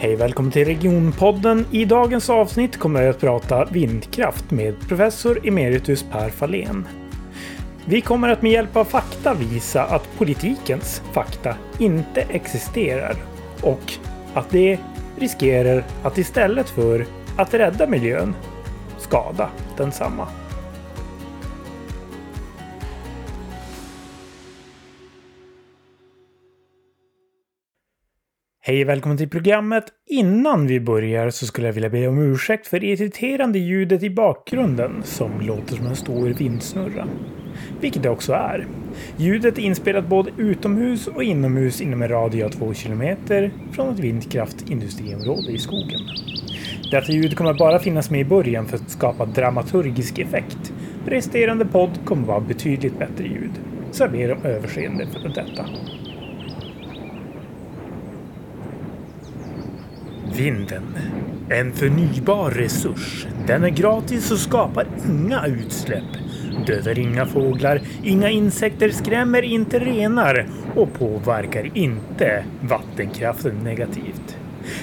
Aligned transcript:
Hej 0.00 0.16
välkommen 0.16 0.52
till 0.52 0.64
Regionpodden. 0.64 1.66
I 1.70 1.84
dagens 1.84 2.30
avsnitt 2.30 2.76
kommer 2.76 3.02
jag 3.02 3.10
att 3.10 3.20
prata 3.20 3.64
vindkraft 3.64 4.50
med 4.50 4.88
professor 4.88 5.48
emeritus 5.48 6.04
Per 6.12 6.30
Fahlén. 6.30 6.88
Vi 7.84 8.00
kommer 8.00 8.28
att 8.28 8.42
med 8.42 8.52
hjälp 8.52 8.76
av 8.76 8.84
fakta 8.84 9.34
visa 9.34 9.84
att 9.84 10.18
politikens 10.18 11.02
fakta 11.12 11.54
inte 11.78 12.20
existerar 12.20 13.16
och 13.62 13.92
att 14.34 14.50
det 14.50 14.78
riskerar 15.16 15.84
att 16.02 16.18
istället 16.18 16.68
för 16.68 17.06
att 17.36 17.54
rädda 17.54 17.86
miljön 17.86 18.34
skada 18.98 19.50
densamma. 19.76 20.28
Hej 28.68 28.84
välkommen 28.84 29.18
till 29.18 29.28
programmet. 29.28 29.84
Innan 30.06 30.66
vi 30.66 30.80
börjar 30.80 31.30
så 31.30 31.46
skulle 31.46 31.66
jag 31.66 31.74
vilja 31.74 31.90
be 31.90 32.08
om 32.08 32.18
ursäkt 32.18 32.66
för 32.66 32.80
det 32.80 32.86
irriterande 32.86 33.58
ljudet 33.58 34.02
i 34.02 34.10
bakgrunden 34.10 35.02
som 35.04 35.40
låter 35.40 35.74
som 35.74 35.86
en 35.86 35.96
stor 35.96 36.28
vindsnurra. 36.28 37.08
Vilket 37.80 38.02
det 38.02 38.08
också 38.08 38.32
är. 38.32 38.66
Ljudet 39.16 39.58
är 39.58 39.62
inspelat 39.62 40.08
både 40.08 40.30
utomhus 40.36 41.06
och 41.06 41.22
inomhus 41.22 41.80
inom 41.80 42.02
en 42.02 42.08
radie 42.08 42.44
av 42.44 42.50
två 42.50 42.74
kilometer 42.74 43.50
från 43.72 43.94
ett 43.94 43.98
vindkraftindustriområde 43.98 45.52
i 45.52 45.58
skogen. 45.58 46.00
Detta 46.90 47.12
ljud 47.12 47.36
kommer 47.36 47.54
bara 47.54 47.78
finnas 47.78 48.10
med 48.10 48.20
i 48.20 48.24
början 48.24 48.66
för 48.66 48.76
att 48.76 48.90
skapa 48.90 49.26
dramaturgisk 49.26 50.18
effekt. 50.18 50.72
Resterande 51.06 51.64
podd 51.64 51.98
kommer 52.04 52.26
vara 52.26 52.40
betydligt 52.40 52.98
bättre 52.98 53.24
ljud. 53.24 53.52
Så 53.90 54.02
jag 54.02 54.12
ber 54.12 54.32
om 54.32 54.44
överseende 54.44 55.06
för 55.06 55.28
detta. 55.28 55.64
Vinden. 60.38 60.82
En 61.48 61.72
förnybar 61.72 62.50
resurs. 62.50 63.26
Den 63.46 63.64
är 63.64 63.68
gratis 63.68 64.30
och 64.30 64.38
skapar 64.38 64.86
inga 65.08 65.46
utsläpp. 65.46 66.04
Dödar 66.66 66.98
inga 66.98 67.26
fåglar, 67.26 67.80
inga 68.02 68.30
insekter, 68.30 68.88
skrämmer 68.88 69.42
inte 69.42 69.78
renar 69.78 70.46
och 70.76 70.92
påverkar 70.92 71.70
inte 71.74 72.44
vattenkraften 72.60 73.56
negativt. 73.56 74.36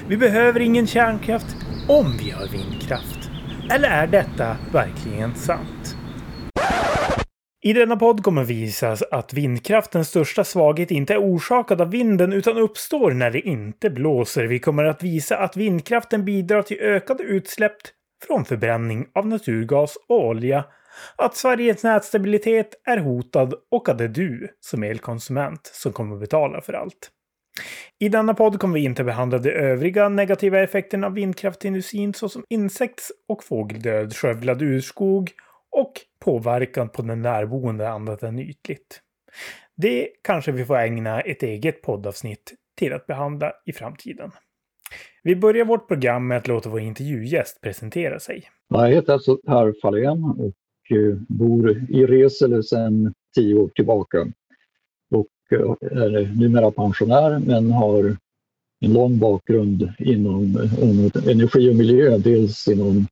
Vi 0.07 0.17
behöver 0.17 0.59
ingen 0.59 0.87
kärnkraft 0.87 1.55
om 1.87 2.17
vi 2.17 2.31
har 2.31 2.47
vindkraft. 2.47 3.29
Eller 3.69 3.89
är 3.89 4.07
detta 4.07 4.57
verkligen 4.73 5.35
sant? 5.35 5.74
I 7.65 7.73
denna 7.73 7.95
podd 7.95 8.23
kommer 8.23 8.43
visas 8.43 9.01
att 9.11 9.33
vindkraftens 9.33 10.09
största 10.09 10.43
svaghet 10.43 10.91
inte 10.91 11.13
är 11.13 11.17
orsakad 11.17 11.81
av 11.81 11.91
vinden 11.91 12.33
utan 12.33 12.57
uppstår 12.57 13.11
när 13.11 13.31
det 13.31 13.39
inte 13.39 13.89
blåser. 13.89 14.43
Vi 14.43 14.59
kommer 14.59 14.83
att 14.83 15.03
visa 15.03 15.37
att 15.37 15.57
vindkraften 15.57 16.25
bidrar 16.25 16.61
till 16.61 16.79
ökade 16.79 17.23
utsläpp 17.23 17.77
från 18.27 18.45
förbränning 18.45 19.05
av 19.15 19.27
naturgas 19.27 19.95
och 20.09 20.25
olja, 20.25 20.65
att 21.15 21.35
Sveriges 21.35 21.83
nätstabilitet 21.83 22.69
är 22.87 22.97
hotad 22.97 23.53
och 23.71 23.89
att 23.89 23.97
det 23.97 24.03
är 24.03 24.07
du 24.07 24.47
som 24.59 24.83
elkonsument 24.83 25.71
som 25.73 25.93
kommer 25.93 26.15
att 26.15 26.21
betala 26.21 26.61
för 26.61 26.73
allt. 26.73 27.09
I 27.99 28.09
denna 28.09 28.33
podd 28.33 28.59
kommer 28.59 28.73
vi 28.73 28.83
inte 28.83 29.03
behandla 29.03 29.37
de 29.37 29.51
övriga 29.51 30.09
negativa 30.09 30.59
effekterna 30.59 31.07
av 31.07 31.13
vindkraftindustrin 31.13 32.13
såsom 32.13 32.43
insekts 32.49 33.11
och 33.29 33.43
fågeldöd, 33.43 34.15
skövlad 34.15 34.61
urskog 34.61 35.31
och 35.75 36.01
påverkan 36.19 36.89
på 36.89 37.01
den 37.01 37.21
närboende 37.21 37.89
annat 37.89 38.23
än 38.23 38.39
ytligt. 38.39 39.01
Det 39.75 40.09
kanske 40.21 40.51
vi 40.51 40.65
får 40.65 40.77
ägna 40.77 41.21
ett 41.21 41.43
eget 41.43 41.81
poddavsnitt 41.81 42.53
till 42.75 42.93
att 42.93 43.07
behandla 43.07 43.53
i 43.65 43.73
framtiden. 43.73 44.31
Vi 45.23 45.35
börjar 45.35 45.65
vårt 45.65 45.87
program 45.87 46.27
med 46.27 46.37
att 46.37 46.47
låta 46.47 46.69
vår 46.69 46.79
intervjugäst 46.79 47.61
presentera 47.61 48.19
sig. 48.19 48.43
Jag 48.67 48.89
heter 48.89 49.13
alltså 49.13 49.37
Per 49.37 49.73
Fahlén 49.81 50.23
och 50.23 50.97
eh, 50.97 51.15
bor 51.27 51.69
i 51.89 52.05
Resele 52.05 52.63
sedan 52.63 53.13
tio 53.35 53.55
år 53.55 53.67
tillbaka. 53.67 54.27
Och 55.11 55.27
eh, 55.51 55.97
är 55.97 56.39
numera 56.39 56.71
pensionär 56.71 57.39
men 57.39 57.71
har 57.71 58.17
en 58.79 58.93
lång 58.93 59.19
bakgrund 59.19 59.93
inom 59.99 60.57
eh, 60.57 61.27
energi 61.27 61.71
och 61.71 61.75
miljö. 61.75 62.17
Dels 62.17 62.67
inom 62.67 63.07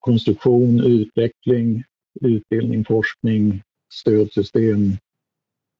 konstruktion, 0.00 0.80
utveckling, 0.80 1.84
utbildning, 2.20 2.84
forskning, 2.84 3.62
stödsystem, 3.92 4.92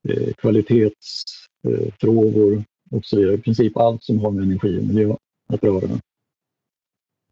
eh, 0.09 0.33
kvalitetsfrågor 0.33 2.53
eh, 2.53 2.63
och 2.91 3.05
så 3.05 3.17
vidare. 3.17 3.35
I 3.35 3.39
princip 3.39 3.77
allt 3.77 4.05
som 4.05 4.19
har 4.19 4.31
med 4.31 4.45
energi 4.45 4.79
och 4.79 4.85
miljö 4.85 5.17
att 5.49 5.65
röra. 5.65 6.01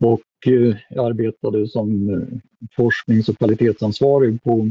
Och 0.00 0.46
eh, 0.46 0.76
jag 0.90 1.06
arbetade 1.06 1.68
som 1.68 2.10
eh, 2.10 2.22
forsknings 2.76 3.28
och 3.28 3.38
kvalitetsansvarig 3.38 4.42
på 4.42 4.70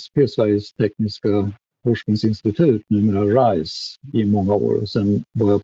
SP, 0.00 0.14
Sveriges 0.28 0.72
tekniska 0.72 1.52
forskningsinstitut, 1.84 2.82
numera 2.88 3.24
RISE, 3.24 3.98
i 4.12 4.24
många 4.24 4.54
år. 4.54 4.82
Och 4.82 4.88
sen 4.88 5.24
var 5.32 5.50
jag 5.50 5.60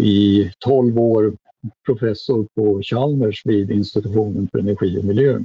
i 0.00 0.50
12 0.58 0.98
år 0.98 1.36
professor 1.86 2.46
på 2.54 2.82
Chalmers 2.82 3.46
vid 3.46 3.70
institutionen 3.70 4.48
för 4.52 4.58
energi 4.58 4.98
och 4.98 5.04
miljö. 5.04 5.40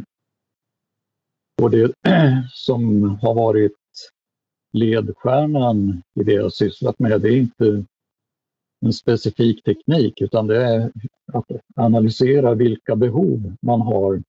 Och 1.62 1.72
det 1.72 1.94
som 2.52 3.04
har 3.22 3.34
varit 3.34 3.78
ledstjärnan 4.74 6.02
i 6.20 6.24
det 6.24 6.34
jag 6.34 6.54
sysslat 6.54 7.00
med, 7.00 7.22
det 7.22 7.30
är 7.30 7.38
inte 7.38 7.86
en 8.86 8.94
specifik 8.94 9.64
teknik 9.64 10.22
utan 10.22 10.48
det 10.48 10.64
är 10.64 10.92
att 11.34 11.46
analysera 11.76 12.54
vilka 12.54 12.96
behov 12.96 13.56
man 13.62 13.82
har 13.82 14.24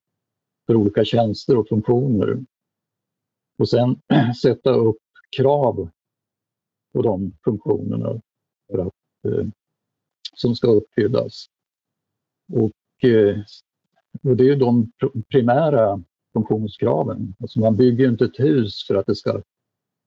för 0.67 0.77
olika 0.77 1.05
tjänster 1.05 1.57
och 1.57 1.69
funktioner. 1.69 2.45
Och 3.59 3.69
sen 3.69 4.01
sätta 4.43 4.71
upp 4.71 4.99
krav 5.37 5.91
på 6.93 7.03
de 7.03 7.33
funktionerna 7.45 8.21
för 8.71 8.79
att, 8.79 8.95
eh, 9.29 9.47
som 10.35 10.57
ska 10.57 10.69
uppfyllas. 10.69 11.47
Och, 12.53 13.05
eh, 13.09 13.37
och 14.23 14.37
det 14.37 14.51
är 14.51 14.57
de 14.57 14.93
primära 15.31 16.03
funktionskraven. 16.33 17.35
Alltså 17.41 17.61
man 17.61 17.77
bygger 17.77 18.09
inte 18.09 18.25
ett 18.25 18.41
hus 18.41 18.87
för 18.87 18.95
att 18.95 19.07
det 19.07 19.15
ska 19.15 19.43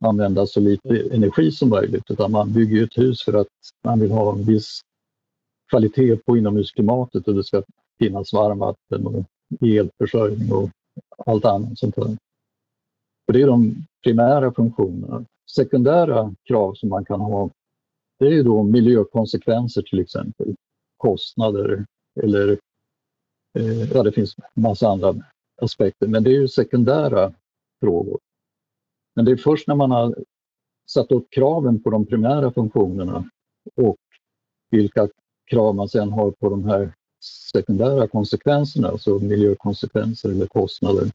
använda 0.06 0.46
så 0.46 0.60
lite 0.60 1.10
energi 1.12 1.52
som 1.52 1.70
möjligt 1.70 2.12
utan 2.12 2.32
man 2.32 2.54
bygger 2.54 2.84
ett 2.84 2.98
hus 2.98 3.24
för 3.24 3.34
att 3.34 3.48
man 3.84 4.00
vill 4.00 4.12
ha 4.12 4.34
en 4.34 4.44
viss 4.44 4.82
kvalitet 5.70 6.18
på 6.18 6.38
inomhusklimatet 6.38 7.28
och 7.28 7.36
det 7.36 7.44
ska 7.44 7.64
finnas 8.00 8.34
varmvatten 8.34 9.08
och 9.08 9.24
elförsörjning 9.62 10.52
och 10.52 10.70
allt 11.26 11.46
annat 11.46 11.80
sånt 11.80 11.96
där. 11.96 12.18
Och 13.28 13.34
det 13.34 13.42
är 13.42 13.48
de 13.48 13.86
primära 14.04 14.52
funktionerna. 14.52 15.26
Sekundära 15.56 16.36
krav 16.48 16.74
som 16.74 16.90
man 16.90 17.06
kan 17.06 17.22
ha 17.22 17.50
det 18.20 18.28
är 18.28 18.44
då 18.44 18.64
miljökonsekvenser 18.64 19.82
till 19.82 20.00
exempel. 20.00 20.56
Kostnader, 20.98 21.86
eller 22.24 22.58
eh, 23.60 23.92
ja, 23.94 24.04
det 24.04 24.12
finns 24.12 24.36
massa 24.54 24.88
andra 24.88 25.16
aspekter, 25.62 26.08
men 26.08 26.24
det 26.24 26.30
är 26.30 26.40
ju 26.40 26.48
sekundära 26.48 27.34
frågor. 27.82 28.20
Men 29.16 29.26
det 29.26 29.32
är 29.32 29.38
först 29.38 29.68
när 29.68 29.76
man 29.76 29.92
har 29.92 30.16
satt 30.88 31.12
upp 31.12 31.28
kraven 31.32 31.84
på 31.84 31.90
de 31.90 32.06
primära 32.06 32.52
funktionerna 32.52 33.30
och 33.76 33.98
vilka 34.72 35.10
krav 35.52 35.76
man 35.76 35.90
sedan 35.90 36.12
har 36.12 36.32
på 36.32 36.50
de 36.50 36.66
här 36.66 36.94
sekundära 37.52 38.08
konsekvenserna, 38.08 38.88
alltså 38.88 39.20
miljökonsekvenser 39.20 40.30
eller 40.30 40.48
kostnader. 40.48 41.12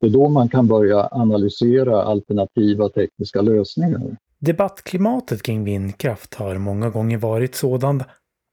Det 0.00 0.06
är 0.06 0.10
då 0.10 0.28
man 0.28 0.48
kan 0.48 0.66
börja 0.68 1.08
analysera 1.12 2.02
alternativa 2.02 2.88
tekniska 2.88 3.42
lösningar. 3.42 4.16
Debattklimatet 4.38 5.42
kring 5.42 5.64
vindkraft 5.64 6.34
har 6.34 6.58
många 6.58 6.90
gånger 6.90 7.18
varit 7.18 7.54
sådant 7.54 8.02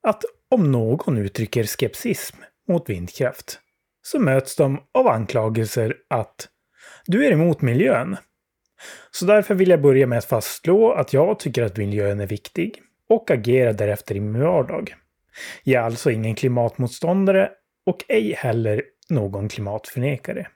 att 0.07 0.23
om 0.51 0.71
någon 0.71 1.17
uttrycker 1.17 1.63
skepsism 1.63 2.37
mot 2.67 2.89
vindkraft 2.89 3.59
så 4.01 4.19
möts 4.19 4.55
de 4.55 4.79
av 4.93 5.07
anklagelser 5.07 5.95
att 6.09 6.49
du 7.05 7.25
är 7.25 7.31
emot 7.31 7.61
miljön. 7.61 8.17
Så 9.11 9.25
därför 9.25 9.55
vill 9.55 9.69
jag 9.69 9.81
börja 9.81 10.07
med 10.07 10.17
att 10.17 10.25
fastslå 10.25 10.91
att 10.91 11.13
jag 11.13 11.39
tycker 11.39 11.63
att 11.63 11.77
miljön 11.77 12.19
är 12.19 12.27
viktig 12.27 12.81
och 13.09 13.31
agerar 13.31 13.73
därefter 13.73 14.15
i 14.15 14.19
min 14.19 14.41
vardag. 14.41 14.95
Jag 15.63 15.81
är 15.81 15.85
alltså 15.85 16.11
ingen 16.11 16.35
klimatmotståndare 16.35 17.49
och 17.85 18.05
ej 18.07 18.33
heller 18.33 18.83
någon 19.09 19.49
klimatförnekare. 19.49 20.47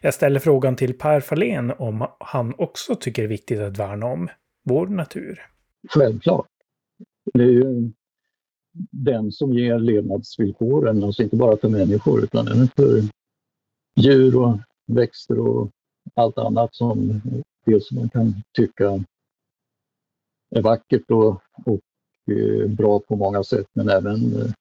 Jag 0.00 0.14
ställer 0.14 0.40
frågan 0.40 0.76
till 0.76 0.98
Per 0.98 1.20
Fahlén 1.20 1.70
om 1.70 2.06
han 2.20 2.54
också 2.58 2.94
tycker 2.94 3.22
det 3.22 3.26
är 3.26 3.28
viktigt 3.28 3.60
att 3.60 3.78
värna 3.78 4.06
om 4.06 4.28
vår 4.64 4.86
natur. 4.86 5.42
Självklart. 5.88 6.46
Det 7.34 7.42
är 7.42 7.48
ju 7.48 7.92
den 8.90 9.32
som 9.32 9.54
ger 9.54 9.78
levnadsvillkoren, 9.78 11.04
alltså 11.04 11.22
inte 11.22 11.36
bara 11.36 11.56
för 11.56 11.68
människor 11.68 12.24
utan 12.24 12.48
även 12.48 12.68
för 12.68 13.02
djur 13.96 14.36
och 14.36 14.58
växter 14.86 15.38
och 15.38 15.70
allt 16.14 16.38
annat 16.38 16.74
som 16.74 17.20
dels 17.64 17.92
man 17.92 18.08
kan 18.08 18.34
tycka 18.56 19.04
är 20.50 20.62
vackert 20.62 21.10
och, 21.10 21.42
och 21.64 21.80
eh, 22.34 22.68
bra 22.68 23.00
på 23.00 23.16
många 23.16 23.44
sätt 23.44 23.66
men 23.72 23.88
även 23.88 24.36
eh, 24.36 24.52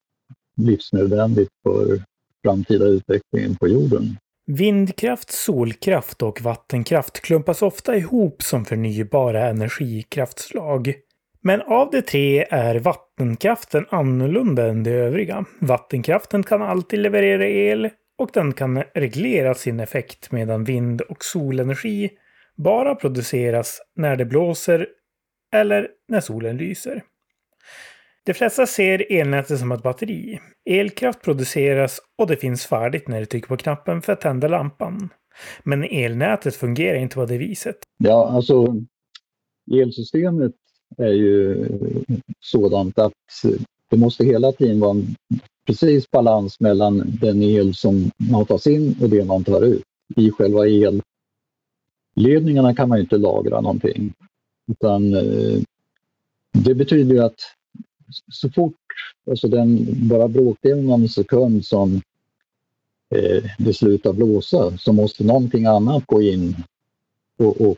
livsnödvändigt 0.56 1.52
för 1.63 2.04
framtida 2.44 2.86
utvecklingen 2.86 3.56
på 3.56 3.68
jorden. 3.68 4.18
Vindkraft, 4.46 5.31
solkraft 5.31 6.22
och 6.22 6.42
vattenkraft 6.42 7.22
klumpas 7.22 7.62
ofta 7.62 7.96
ihop 7.96 8.42
som 8.44 8.66
förnybara 8.66 9.50
energikraftslag. 9.50 10.94
Men 11.43 11.61
av 11.61 11.89
de 11.91 12.01
tre 12.01 12.45
är 12.49 12.79
vattenkraften 12.79 13.85
annorlunda 13.89 14.67
än 14.67 14.83
de 14.83 14.91
övriga. 14.91 15.45
Vattenkraften 15.59 16.43
kan 16.43 16.61
alltid 16.61 16.99
leverera 16.99 17.47
el 17.47 17.89
och 18.17 18.29
den 18.33 18.53
kan 18.53 18.83
reglera 18.95 19.53
sin 19.53 19.79
effekt 19.79 20.31
medan 20.31 20.63
vind 20.63 21.01
och 21.01 21.25
solenergi 21.25 22.09
bara 22.55 22.95
produceras 22.95 23.81
när 23.95 24.15
det 24.15 24.25
blåser 24.25 24.88
eller 25.53 25.88
när 26.07 26.19
solen 26.19 26.57
lyser. 26.57 27.03
De 28.25 28.33
flesta 28.33 28.65
ser 28.65 29.11
elnätet 29.11 29.59
som 29.59 29.71
ett 29.71 29.83
batteri. 29.83 30.39
Elkraft 30.69 31.21
produceras 31.21 31.99
och 32.17 32.27
det 32.27 32.38
finns 32.38 32.65
färdigt 32.65 33.07
när 33.07 33.19
du 33.19 33.25
trycker 33.25 33.47
på 33.47 33.57
knappen 33.57 34.01
för 34.01 34.13
att 34.13 34.21
tända 34.21 34.47
lampan. 34.47 35.09
Men 35.63 35.83
elnätet 35.83 36.55
fungerar 36.55 36.97
inte 36.97 37.15
på 37.15 37.25
det 37.25 37.38
viset. 37.38 37.77
Ja, 37.97 38.31
alltså 38.31 38.75
elsystemet 39.73 40.55
är 40.97 41.11
ju 41.13 41.67
sådant 42.39 42.99
att 42.99 43.13
det 43.89 43.97
måste 43.97 44.25
hela 44.25 44.51
tiden 44.51 44.79
vara 44.79 44.91
en 44.91 45.15
precis 45.65 46.11
balans 46.11 46.59
mellan 46.59 47.17
den 47.21 47.43
el 47.43 47.75
som 47.75 48.11
man 48.17 48.45
tar 48.45 48.69
in 48.69 48.95
och 49.01 49.09
det 49.09 49.25
man 49.25 49.43
tar 49.43 49.61
ut. 49.65 49.83
I 50.15 50.31
själva 50.31 50.63
elledningarna 52.15 52.75
kan 52.75 52.89
man 52.89 52.97
ju 52.97 53.01
inte 53.01 53.17
lagra 53.17 53.61
någonting. 53.61 54.13
Utan 54.71 55.13
eh, 55.13 55.61
det 56.51 56.75
betyder 56.75 57.13
ju 57.13 57.21
att 57.21 57.39
så 58.31 58.49
fort, 58.49 58.75
alltså 59.29 59.47
den 59.47 59.88
bara 60.07 60.27
bråkdelen 60.27 60.91
av 60.91 61.01
en 61.01 61.09
sekund 61.09 61.65
som 61.65 62.01
eh, 63.15 63.43
det 63.57 63.73
slutar 63.73 64.13
blåsa 64.13 64.77
så 64.77 64.93
måste 64.93 65.23
någonting 65.23 65.65
annat 65.65 66.05
gå 66.05 66.21
in 66.21 66.55
och, 67.38 67.61
och 67.61 67.77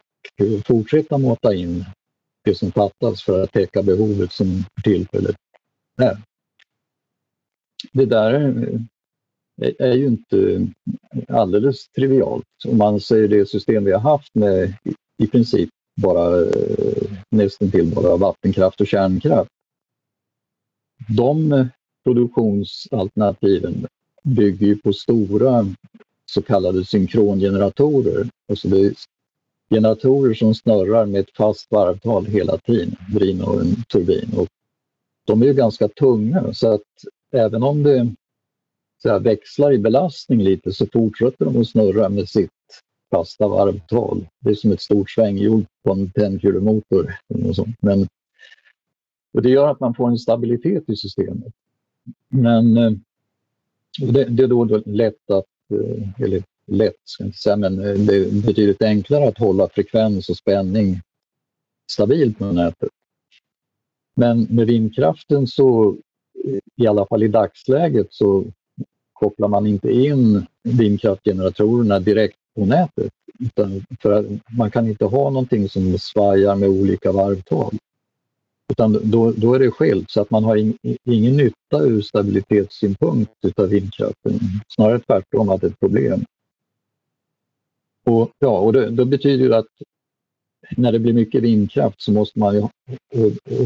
fortsätta 0.66 1.18
mata 1.18 1.56
in 1.56 1.86
det 2.44 2.56
som 2.56 2.72
fattas 2.72 3.24
för 3.24 3.44
att 3.44 3.52
täcka 3.52 3.84
behovet 3.84 4.32
som 4.32 4.64
tillfället 4.84 5.36
är. 5.98 6.18
Det 7.92 8.06
där 8.06 8.34
är, 8.34 9.82
är 9.82 9.94
ju 9.94 10.08
inte 10.08 10.68
alldeles 11.28 11.88
trivialt. 11.88 12.46
Om 12.68 12.78
man 12.78 13.00
säger 13.00 13.28
det 13.28 13.50
system 13.50 13.86
vi 13.86 13.92
har 13.92 14.00
haft 14.00 14.36
med 14.36 14.74
i 15.24 15.28
princip 15.28 15.70
bara 16.02 16.46
nästan 17.30 17.72
till 17.72 17.96
bara 17.96 18.18
vattenkraft 18.18 18.82
och 18.82 18.88
kärnkraft 18.88 19.50
de 21.08 21.68
produktionsalternativen 22.04 23.88
bygger 24.24 24.68
ju 24.68 24.78
på 24.78 24.94
stora 24.94 25.66
så 26.32 26.42
kallade 26.42 26.86
synkrongeneratorer. 26.86 28.28
Alltså 28.50 28.68
det 28.68 28.96
generatorer 29.74 30.34
som 30.34 30.56
snurrar 30.56 31.06
med 31.06 31.22
ett 31.22 31.36
fast 31.38 31.72
varvtal 31.72 32.26
hela 32.26 32.58
tiden, 32.58 32.96
drivna 33.14 33.46
av 33.46 33.60
en 33.60 33.84
turbin. 33.84 34.30
Och 34.38 34.48
de 35.26 35.42
är 35.42 35.46
ju 35.46 35.54
ganska 35.54 35.88
tunga 35.88 36.54
så 36.54 36.74
att 36.74 36.82
även 37.32 37.64
om 37.64 37.84
det 37.84 38.14
så 39.02 39.10
här, 39.10 39.20
växlar 39.20 39.74
i 39.74 39.78
belastning 39.78 40.44
lite 40.44 40.72
så 40.72 40.86
fortsätter 40.94 41.46
de 41.46 41.62
att 41.62 41.68
snurra 41.68 42.10
med 42.10 42.30
sitt 42.30 42.50
fasta 43.12 43.48
varvtal. 43.48 44.28
Det 44.40 44.50
är 44.50 44.56
som 44.56 44.72
ett 44.72 44.82
stort 44.82 45.10
svänghjul 45.10 45.66
på 45.84 45.92
en 45.92 46.12
10 46.40 46.52
motor. 46.52 47.14
Men 47.80 48.08
och 49.34 49.42
det 49.42 49.50
gör 49.50 49.72
att 49.72 49.80
man 49.80 49.94
får 49.94 50.10
en 50.10 50.18
stabilitet 50.18 50.90
i 50.90 50.96
systemet. 50.96 51.54
Men 52.30 52.78
eh, 52.78 52.92
det, 54.00 54.26
det 54.26 54.44
är 54.44 54.48
då 54.48 54.82
lätt 54.86 55.32
att, 55.32 55.46
eh, 55.72 56.24
eller 56.24 56.44
lätt 56.68 56.96
ska 57.04 57.24
jag 57.24 57.28
inte 57.28 57.38
säga, 57.38 57.56
men 57.56 57.80
eh, 57.80 57.94
det 57.94 58.16
är 58.16 58.46
betydligt 58.46 58.82
enklare 58.82 59.28
att 59.28 59.38
hålla 59.38 59.70
frekvens 59.70 60.30
och 60.30 60.38
spänning 60.38 61.02
stabilt 61.92 62.38
på 62.38 62.46
nätet. 62.46 62.90
Men 64.16 64.48
med 64.50 64.68
vindkraften 64.68 65.48
så, 65.48 65.98
eh, 66.46 66.84
i 66.84 66.88
alla 66.88 67.06
fall 67.06 67.24
i 67.24 67.28
dagsläget, 67.28 68.08
så 68.10 68.46
kopplar 69.14 69.48
man 69.48 69.68
inte 69.68 69.92
in 69.92 70.46
vindkraftgeneratorerna 70.64 72.00
direkt 72.00 72.38
på 72.56 72.66
nätet. 72.66 73.12
Utan 73.40 73.86
för 74.02 74.40
man 74.58 74.72
kan 74.72 74.88
inte 74.88 75.06
ha 75.06 75.30
någonting 75.30 75.70
som 75.70 75.98
svajar 76.00 76.56
med 76.56 76.70
olika 76.70 77.12
varvtal. 77.12 77.74
Utan 78.72 79.00
då, 79.04 79.32
då 79.32 79.54
är 79.54 79.60
det 79.60 79.72
skilt 79.72 80.12
så 80.12 80.22
att 80.22 80.30
man 80.30 80.44
har 80.44 80.56
in, 80.56 80.78
ingen 81.04 81.38
nytta 81.38 81.84
ur 81.84 82.02
stabilitetssynpunkt 82.02 83.32
utav 83.46 83.68
vindkraften. 83.70 84.40
Snarare 84.68 85.00
tvärtom 85.00 85.50
att 85.50 85.62
det 85.62 85.68
är 85.68 85.72
ett 85.72 85.80
problem. 85.80 86.24
Och, 88.04 88.32
ja, 88.40 88.58
och 88.58 88.74
det, 88.74 88.90
det 88.90 89.06
betyder 89.06 89.46
ju 89.46 89.54
att 89.54 89.66
när 90.78 90.92
det 90.92 91.00
blir 91.00 91.14
mycket 91.14 91.44
vindkraft 91.44 92.02
så 92.02 92.12
måste 92.12 92.40
man 92.40 92.56
ju, 92.56 92.62
och, 92.62 92.70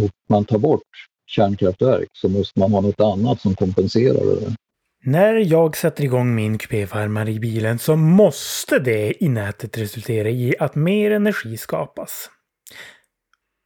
och 0.04 0.10
man 0.30 0.46
tar 0.46 0.58
bort 0.58 0.82
kärnkraftverk 1.28 2.10
så 2.14 2.30
måste 2.30 2.60
man 2.60 2.72
ha 2.72 2.82
något 2.82 3.02
annat 3.02 3.42
som 3.42 3.56
kompenserar 3.56 4.42
det. 4.42 4.56
När 5.04 5.34
jag 5.34 5.78
sätter 5.78 6.04
igång 6.04 6.36
min 6.36 6.58
kupévärmare 6.58 7.32
i 7.32 7.40
bilen 7.40 7.80
så 7.80 7.96
måste 7.96 8.80
det 8.80 9.24
i 9.24 9.30
nätet 9.30 9.78
resultera 9.78 10.30
i 10.30 10.56
att 10.60 10.76
mer 10.76 11.12
energi 11.12 11.58
skapas. 11.58 12.30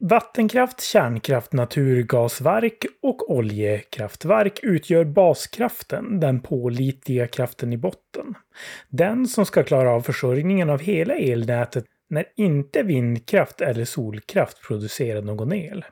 Vattenkraft, 0.04 0.82
kärnkraft, 0.82 1.54
naturgasverk 1.54 2.86
och 3.02 3.32
oljekraftverk 3.32 4.60
utgör 4.64 5.06
baskraften, 5.06 6.20
den 6.20 6.42
pålitliga 6.42 7.28
kraften 7.28 7.74
i 7.74 7.78
botten. 7.78 8.34
Den 8.90 9.28
som 9.28 9.46
ska 9.46 9.64
klara 9.64 9.92
av 9.92 10.02
försörjningen 10.02 10.70
av 10.70 10.80
hela 10.80 11.16
elnätet 11.16 11.86
när 12.10 12.26
inte 12.36 12.84
vindkraft 12.84 13.62
eller 13.62 13.86
solkraft 13.86 14.62
producerar 14.68 15.22
någon 15.22 15.54
el. 15.54 15.86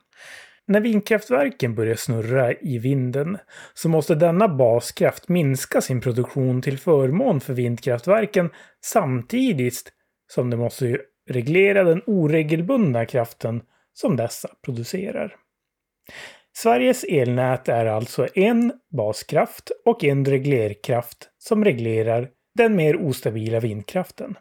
När 0.68 0.82
vindkraftverken 0.82 1.76
börjar 1.76 1.96
snurra 1.96 2.54
i 2.54 2.78
vinden 2.78 3.38
så 3.74 3.90
måste 3.90 4.16
denna 4.16 4.48
baskraft 4.48 5.30
minska 5.30 5.82
sin 5.82 6.02
produktion 6.02 6.62
till 6.62 6.80
förmån 6.80 7.42
för 7.42 7.54
vindkraftverken 7.54 8.50
samtidigt 8.86 9.92
som 10.32 10.50
de 10.50 10.58
måste 10.58 10.98
reglera 11.30 11.84
den 11.84 12.02
oregelbundna 12.06 13.06
kraften 13.06 13.62
som 13.94 14.16
dessa 14.16 14.50
producerar. 14.66 15.36
Sveriges 16.58 17.04
elnät 17.04 17.70
är 17.70 17.86
alltså 17.86 18.28
en 18.36 18.74
baskraft 18.98 19.72
och 19.86 20.04
en 20.04 20.26
reglerkraft 20.26 21.30
som 21.38 21.64
reglerar 21.64 22.30
den 22.58 22.76
mer 22.76 23.08
ostabila 23.08 23.60
vindkraften. 23.60 24.36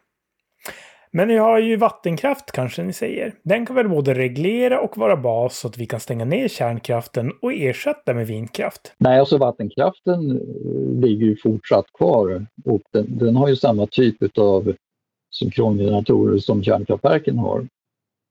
Men 1.13 1.29
vi 1.29 1.37
har 1.37 1.59
ju 1.59 1.77
vattenkraft 1.77 2.53
kanske 2.53 2.83
ni 2.83 2.93
säger. 2.93 3.35
Den 3.43 3.67
kan 3.67 3.77
väl 3.77 3.89
både 3.89 4.15
reglera 4.15 4.81
och 4.81 4.97
vara 4.97 5.17
bas 5.17 5.59
så 5.59 5.69
att 5.69 5.79
vi 5.79 5.87
kan 5.87 6.01
stänga 6.01 6.25
ner 6.25 6.49
kärnkraften 6.49 7.33
och 7.43 7.53
ersätta 7.53 8.15
med 8.15 8.27
vindkraft? 8.27 8.95
Nej, 8.99 9.21
alltså 9.21 9.39
vattenkraften 9.39 10.31
eh, 10.31 11.01
ligger 11.01 11.27
ju 11.27 11.37
fortsatt 11.37 11.87
kvar 11.99 12.47
och 12.65 12.83
den, 12.93 13.19
den 13.19 13.37
har 13.37 13.49
ju 13.49 13.57
samma 13.57 13.87
typ 13.87 14.39
av 14.39 14.75
synkrongeneratorer 15.31 16.39
som 16.39 16.63
kärnkraftverken 16.63 17.39
har. 17.39 17.69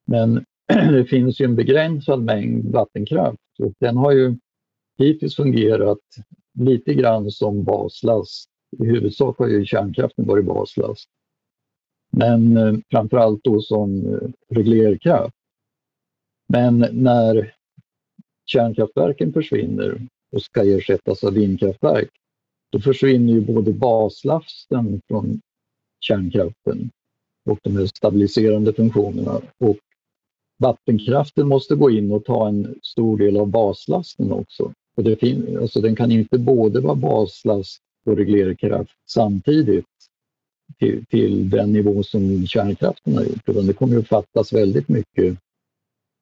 Men 0.08 0.46
det 0.92 1.06
finns 1.06 1.42
ju 1.42 1.46
en 1.46 1.56
begränsad 1.56 2.24
mängd 2.24 2.72
vattenkraft 2.72 3.60
och 3.60 3.74
den 3.80 3.98
har 3.98 4.12
ju 4.12 4.36
hittills 4.98 5.36
fungerat 5.36 6.00
lite 6.60 6.94
grann 6.94 7.32
som 7.32 7.64
baslast. 7.64 8.50
I 8.80 8.86
huvudsak 8.86 9.38
har 9.38 9.48
ju 9.48 9.66
kärnkraften 9.66 10.26
varit 10.26 10.46
baslast. 10.46 11.10
Men 12.12 12.58
eh, 12.58 12.74
framförallt 12.92 13.44
då 13.44 13.62
som 13.62 14.14
eh, 14.14 14.30
reglerkraft. 14.56 15.36
Men 16.48 16.86
när 16.92 17.54
kärnkraftverken 18.46 19.34
försvinner 19.34 20.08
och 20.32 20.42
ska 20.42 20.64
ersättas 20.64 21.24
av 21.24 21.34
vindkraftverk, 21.34 22.10
då 22.72 22.80
försvinner 22.80 23.34
ju 23.34 23.42
både 23.42 23.74
baslasten 23.74 25.02
från 25.08 25.42
kärnkraften 26.00 26.90
och 27.50 27.60
de 27.64 27.78
här 27.78 27.86
stabiliserande 27.86 28.74
funktionerna 28.74 29.42
och 29.58 29.78
vattenkraften 30.58 31.48
måste 31.48 31.76
gå 31.76 31.92
in 31.92 32.12
och 32.12 32.26
ta 32.26 32.48
en 32.48 32.76
stor 32.84 33.18
del 33.18 33.38
av 33.38 33.48
baslasten 33.48 34.32
också. 34.32 34.74
Och 34.98 35.04
det 35.04 35.16
fin- 35.16 35.58
alltså 35.62 35.82
den 35.82 35.96
kan 35.96 36.12
inte 36.12 36.40
både 36.40 36.80
vara 36.80 36.96
baslast 36.96 37.82
och 38.06 38.18
reglerkraft 38.18 38.92
samtidigt 39.10 39.86
till, 40.80 41.06
till 41.06 41.50
den 41.50 41.74
nivå 41.74 42.04
som 42.04 42.48
kärnkraften 42.48 43.16
har 43.16 43.24
gjort. 43.24 43.50
Utan 43.50 43.68
det 43.68 43.74
kommer 43.74 43.98
att 43.98 44.08
fattas 44.08 44.54
väldigt 44.54 44.88
mycket 44.88 45.38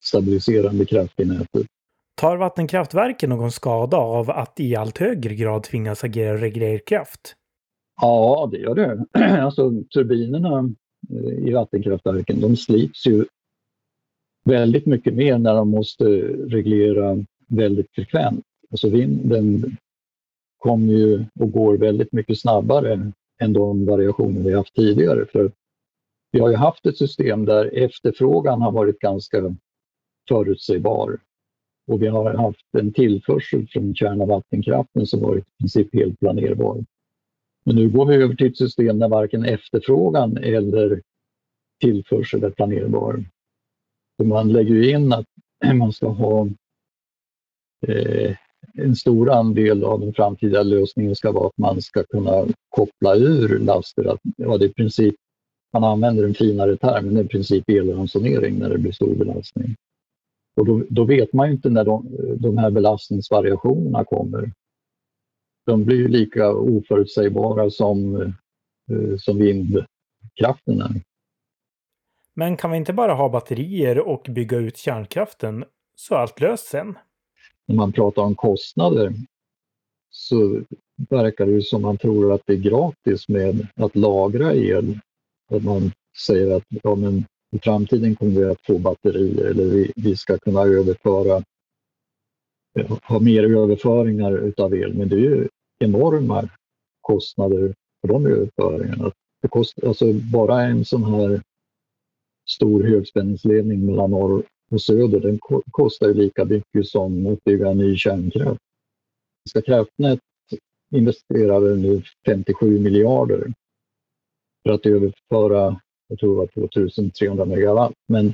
stabiliserande 0.03 0.85
kraft 0.85 1.19
i 1.19 1.25
nätet. 1.25 1.67
Tar 2.15 2.37
vattenkraftverken 2.37 3.29
någon 3.29 3.51
skada 3.51 3.97
av 3.97 4.29
att 4.29 4.59
i 4.59 4.75
allt 4.75 4.97
högre 4.97 5.35
grad 5.35 5.63
tvingas 5.63 6.03
agera 6.03 6.37
reglerkraft? 6.37 7.35
Ja, 8.01 8.49
det 8.51 8.57
gör 8.57 8.75
det. 8.75 9.05
Alltså 9.41 9.71
turbinerna 9.93 10.69
eh, 11.09 11.47
i 11.47 11.53
vattenkraftverken, 11.53 12.41
de 12.41 12.57
slits 12.57 13.07
ju 13.07 13.25
väldigt 14.45 14.85
mycket 14.85 15.13
mer 15.13 15.37
när 15.37 15.55
de 15.55 15.69
måste 15.69 16.05
reglera 16.47 17.25
väldigt 17.47 17.91
frekvent. 17.91 18.45
Alltså 18.71 18.89
vinden 18.89 19.77
kommer 20.57 20.93
ju 20.93 21.25
och 21.39 21.51
går 21.51 21.77
väldigt 21.77 22.11
mycket 22.11 22.39
snabbare 22.39 23.11
än 23.41 23.53
de 23.53 23.85
variationer 23.85 24.41
vi 24.41 24.53
haft 24.53 24.75
tidigare. 24.75 25.25
För 25.25 25.51
vi 26.31 26.39
har 26.39 26.49
ju 26.49 26.55
haft 26.55 26.85
ett 26.85 26.97
system 26.97 27.45
där 27.45 27.65
efterfrågan 27.77 28.61
har 28.61 28.71
varit 28.71 28.99
ganska 28.99 29.55
förutsägbar. 30.29 31.19
Och 31.87 32.01
vi 32.01 32.07
har 32.07 32.33
haft 32.33 32.75
en 32.77 32.93
tillförsel 32.93 33.67
från 33.67 33.95
kärn 33.95 34.21
och 34.21 34.27
vattenkraften 34.27 35.07
som 35.07 35.21
varit 35.21 35.47
i 35.47 35.51
princip 35.59 35.95
helt 35.95 36.19
planerbar. 36.19 36.85
Men 37.65 37.75
nu 37.75 37.89
går 37.89 38.05
vi 38.05 38.15
över 38.15 38.35
till 38.35 38.47
ett 38.47 38.57
system 38.57 38.99
där 38.99 39.09
varken 39.09 39.45
efterfrågan 39.45 40.37
eller 40.37 41.01
tillförsel 41.81 42.43
är 42.43 42.49
planerbar. 42.49 43.25
Man 44.23 44.51
lägger 44.53 44.75
ju 44.75 44.91
in 44.91 45.13
att 45.13 45.25
man 45.75 45.93
ska 45.93 46.07
ha 46.07 46.47
eh, 47.87 48.35
en 48.73 48.95
stor 48.95 49.31
andel 49.31 49.83
av 49.83 49.99
den 49.99 50.13
framtida 50.13 50.63
lösningen 50.63 51.15
ska 51.15 51.31
vara 51.31 51.47
att 51.47 51.57
man 51.57 51.81
ska 51.81 52.03
kunna 52.03 52.45
koppla 52.69 53.15
ur 53.15 53.59
laster. 53.59 54.05
Att, 54.05 54.19
ja, 54.37 54.57
det 54.57 54.65
är 54.65 54.69
i 54.69 54.73
princip, 54.73 55.15
man 55.73 55.83
använder 55.83 56.23
en 56.23 56.33
finare 56.33 56.77
term, 56.77 57.05
men 57.05 57.13
det 57.13 57.21
är 57.21 57.25
i 57.25 57.27
princip 57.27 57.69
elransonering 57.69 58.59
när 58.59 58.69
det 58.69 58.77
blir 58.77 58.91
stor 58.91 59.15
belastning. 59.15 59.75
Och 60.55 60.65
då, 60.65 60.83
då 60.89 61.03
vet 61.03 61.33
man 61.33 61.51
inte 61.51 61.69
när 61.69 61.85
de, 61.85 62.07
de 62.37 62.57
här 62.57 62.71
belastningsvariationerna 62.71 64.05
kommer. 64.05 64.51
De 65.65 65.85
blir 65.85 65.97
ju 65.97 66.07
lika 66.07 66.51
oförutsägbara 66.53 67.69
som, 67.69 68.15
eh, 68.91 69.17
som 69.17 69.37
vindkraften 69.37 70.81
är. 70.81 71.01
Men 72.35 72.57
kan 72.57 72.71
vi 72.71 72.77
inte 72.77 72.93
bara 72.93 73.13
ha 73.13 73.29
batterier 73.29 73.99
och 73.99 74.25
bygga 74.29 74.57
ut 74.57 74.77
kärnkraften 74.77 75.65
så 75.95 76.15
är 76.15 76.19
allt 76.19 76.39
löst 76.39 76.65
sen? 76.65 76.97
När 77.65 77.75
man 77.75 77.91
pratar 77.91 78.21
om 78.21 78.35
kostnader 78.35 79.13
så 80.09 80.61
verkar 81.09 81.45
det 81.45 81.61
som 81.61 81.81
man 81.81 81.97
tror 81.97 82.33
att 82.33 82.41
det 82.45 82.53
är 82.53 82.57
gratis 82.57 83.29
med 83.29 83.67
att 83.75 83.95
lagra 83.95 84.53
el. 84.53 84.99
Att 85.51 85.63
man 85.63 85.91
säger 86.27 86.55
att 86.55 86.63
ja, 86.69 86.95
men 86.95 87.25
i 87.51 87.59
framtiden 87.59 88.15
kommer 88.15 88.31
vi 88.31 88.45
att 88.45 88.65
få 88.65 88.77
batterier 88.77 89.45
eller 89.45 89.65
vi, 89.65 89.91
vi 89.95 90.15
ska 90.15 90.37
kunna 90.37 90.61
överföra, 90.61 91.43
ha 93.03 93.19
mer 93.19 93.43
överföringar 93.43 94.37
utav 94.37 94.75
el. 94.75 94.93
Men 94.93 95.09
det 95.09 95.15
är 95.15 95.19
ju 95.19 95.47
enorma 95.79 96.49
kostnader 97.01 97.75
för 98.01 98.07
de 98.07 98.25
överföringarna. 98.25 99.11
Det 99.41 99.47
kostar, 99.47 99.87
alltså 99.87 100.13
bara 100.13 100.61
en 100.61 100.85
sån 100.85 101.03
här 101.03 101.41
stor 102.55 102.83
högspänningsledning 102.83 103.85
mellan 103.85 104.11
norr 104.11 104.43
och 104.71 104.81
söder, 104.81 105.19
den 105.19 105.39
kostar 105.71 106.13
lika 106.13 106.45
mycket 106.45 106.87
som 106.87 107.27
att 107.27 107.43
bygga 107.43 107.73
ny 107.73 107.95
kärnkraft. 107.97 108.61
Svenska 109.49 109.71
kraftnät 109.71 110.19
investerade 110.91 111.75
nu 111.75 112.01
57 112.25 112.79
miljarder 112.79 113.53
för 114.63 114.73
att 114.73 114.85
överföra, 114.85 115.81
jag 116.07 116.19
tror 116.19 116.31
det 116.33 116.37
var 116.37 116.69
2300 116.69 117.45
megawatt. 117.45 117.93
Men 118.07 118.33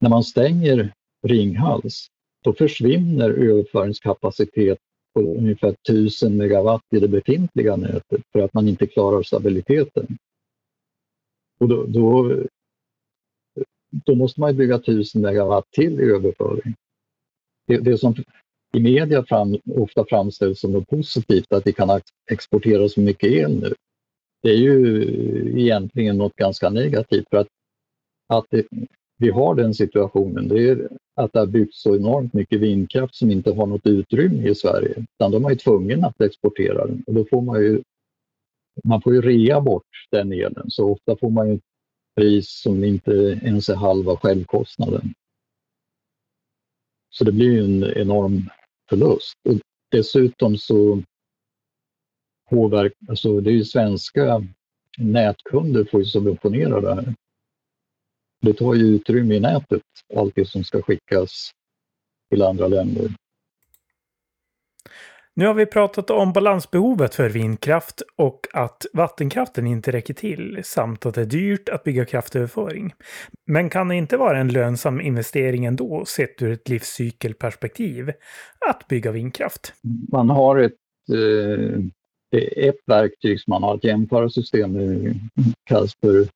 när 0.00 0.10
man 0.10 0.24
stänger 0.24 0.92
Ringhals, 1.26 2.06
då 2.44 2.52
försvinner 2.52 3.30
överföringskapacitet 3.30 4.78
på 5.14 5.20
ungefär 5.20 5.74
1000 5.88 6.36
megawatt 6.36 6.84
i 6.96 7.00
det 7.00 7.08
befintliga 7.08 7.76
nätet 7.76 8.22
för 8.32 8.40
att 8.40 8.54
man 8.54 8.68
inte 8.68 8.86
klarar 8.86 9.22
stabiliteten. 9.22 10.18
Och 11.58 11.68
då, 11.68 11.84
då 11.86 12.36
då 13.90 14.14
måste 14.14 14.40
man 14.40 14.56
bygga 14.56 14.74
1000 14.74 15.22
megawatt 15.22 15.70
till 15.70 16.00
i 16.00 16.04
överföring. 16.04 16.74
Det, 17.66 17.76
det 17.76 17.98
som 17.98 18.14
i 18.76 18.80
media 18.80 19.24
fram, 19.24 19.58
ofta 19.76 20.04
framställs 20.08 20.60
som 20.60 20.72
något 20.72 20.88
positivt, 20.88 21.52
att 21.52 21.66
vi 21.66 21.72
kan 21.72 22.00
exportera 22.30 22.88
så 22.88 23.00
mycket 23.00 23.30
el 23.30 23.60
nu. 23.60 23.74
Det 24.42 24.50
är 24.50 24.56
ju 24.56 25.02
egentligen 25.60 26.18
något 26.18 26.36
ganska 26.36 26.70
negativt 26.70 27.26
för 27.30 27.36
att, 27.36 27.48
att 28.28 28.46
det, 28.50 28.66
vi 29.18 29.30
har 29.30 29.54
den 29.54 29.74
situationen, 29.74 30.48
det 30.48 30.68
är 30.68 30.88
att 31.14 31.32
det 31.32 31.38
har 31.38 31.46
byggts 31.46 31.82
så 31.82 31.96
enormt 31.96 32.32
mycket 32.32 32.60
vindkraft 32.60 33.14
som 33.14 33.30
inte 33.30 33.52
har 33.52 33.66
något 33.66 33.86
utrymme 33.86 34.48
i 34.48 34.54
Sverige. 34.54 35.06
Utan 35.18 35.30
de 35.30 35.44
är 35.44 35.50
ju 35.50 35.56
tvungna 35.56 36.06
att 36.06 36.20
exportera 36.20 36.86
den 36.86 37.04
och 37.06 37.14
då 37.14 37.24
får 37.24 37.42
man 37.42 37.62
ju 37.62 37.82
man 38.84 39.02
får 39.02 39.14
ju 39.14 39.20
rea 39.20 39.60
bort 39.60 39.86
den 40.10 40.32
elen 40.32 40.64
så 40.68 40.90
ofta 40.90 41.16
får 41.16 41.30
man 41.30 41.48
ju 41.48 41.58
pris 42.16 42.60
som 42.62 42.84
inte 42.84 43.12
ens 43.42 43.68
är 43.68 43.76
halva 43.76 44.16
självkostnaden. 44.16 45.14
Så 47.10 47.24
det 47.24 47.32
blir 47.32 47.64
en 47.64 47.84
enorm 47.84 48.50
förlust. 48.88 49.34
Och 49.48 49.54
dessutom 49.90 50.58
så 50.58 51.02
påverkar, 52.50 52.96
alltså 53.08 53.40
det 53.40 53.50
är 53.50 53.54
ju 53.54 53.64
svenska 53.64 54.42
nätkunder 54.98 55.84
får 55.84 56.00
ju 56.00 56.06
subventionera 56.06 56.80
det 56.80 56.94
här. 56.94 57.14
Det 58.40 58.52
tar 58.52 58.74
ju 58.74 58.84
utrymme 58.84 59.34
i 59.34 59.40
nätet, 59.40 59.82
allt 60.14 60.34
det 60.34 60.46
som 60.46 60.64
ska 60.64 60.82
skickas 60.82 61.50
till 62.30 62.42
andra 62.42 62.68
länder. 62.68 63.10
Nu 65.38 65.46
har 65.46 65.54
vi 65.54 65.66
pratat 65.66 66.10
om 66.10 66.32
balansbehovet 66.32 67.14
för 67.14 67.28
vindkraft 67.28 68.02
och 68.16 68.46
att 68.52 68.86
vattenkraften 68.92 69.66
inte 69.66 69.92
räcker 69.92 70.14
till 70.14 70.60
samt 70.64 71.06
att 71.06 71.14
det 71.14 71.20
är 71.20 71.26
dyrt 71.26 71.68
att 71.68 71.84
bygga 71.84 72.04
kraftöverföring. 72.04 72.94
Men 73.46 73.70
kan 73.70 73.88
det 73.88 73.94
inte 73.94 74.16
vara 74.16 74.38
en 74.38 74.48
lönsam 74.48 75.00
investering 75.00 75.64
ändå 75.64 76.04
sett 76.04 76.42
ur 76.42 76.50
ett 76.50 76.68
livscykelperspektiv 76.68 78.12
att 78.68 78.88
bygga 78.88 79.12
vindkraft? 79.12 79.72
Man 80.12 80.30
har 80.30 80.56
ett, 80.56 80.72
eh, 81.12 81.80
ett 82.68 82.80
verktyg 82.86 83.40
som 83.40 83.50
man 83.50 83.62
har 83.62 83.74
att 83.74 83.84
jämföra 83.84 84.30
system 84.30 84.72
med 84.72 85.14
kallas 85.64 85.92
för 86.00 86.28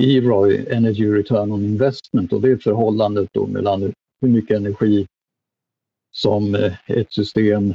EROI, 0.00 0.66
Energy 0.70 1.12
Return 1.12 1.52
on 1.52 1.64
Investment 1.64 2.32
och 2.32 2.40
det 2.40 2.50
är 2.50 2.56
förhållandet 2.56 3.28
då 3.32 3.46
mellan 3.46 3.92
hur 4.20 4.28
mycket 4.28 4.56
energi 4.56 5.06
som 6.10 6.54
eh, 6.54 6.72
ett 6.86 7.12
system 7.12 7.74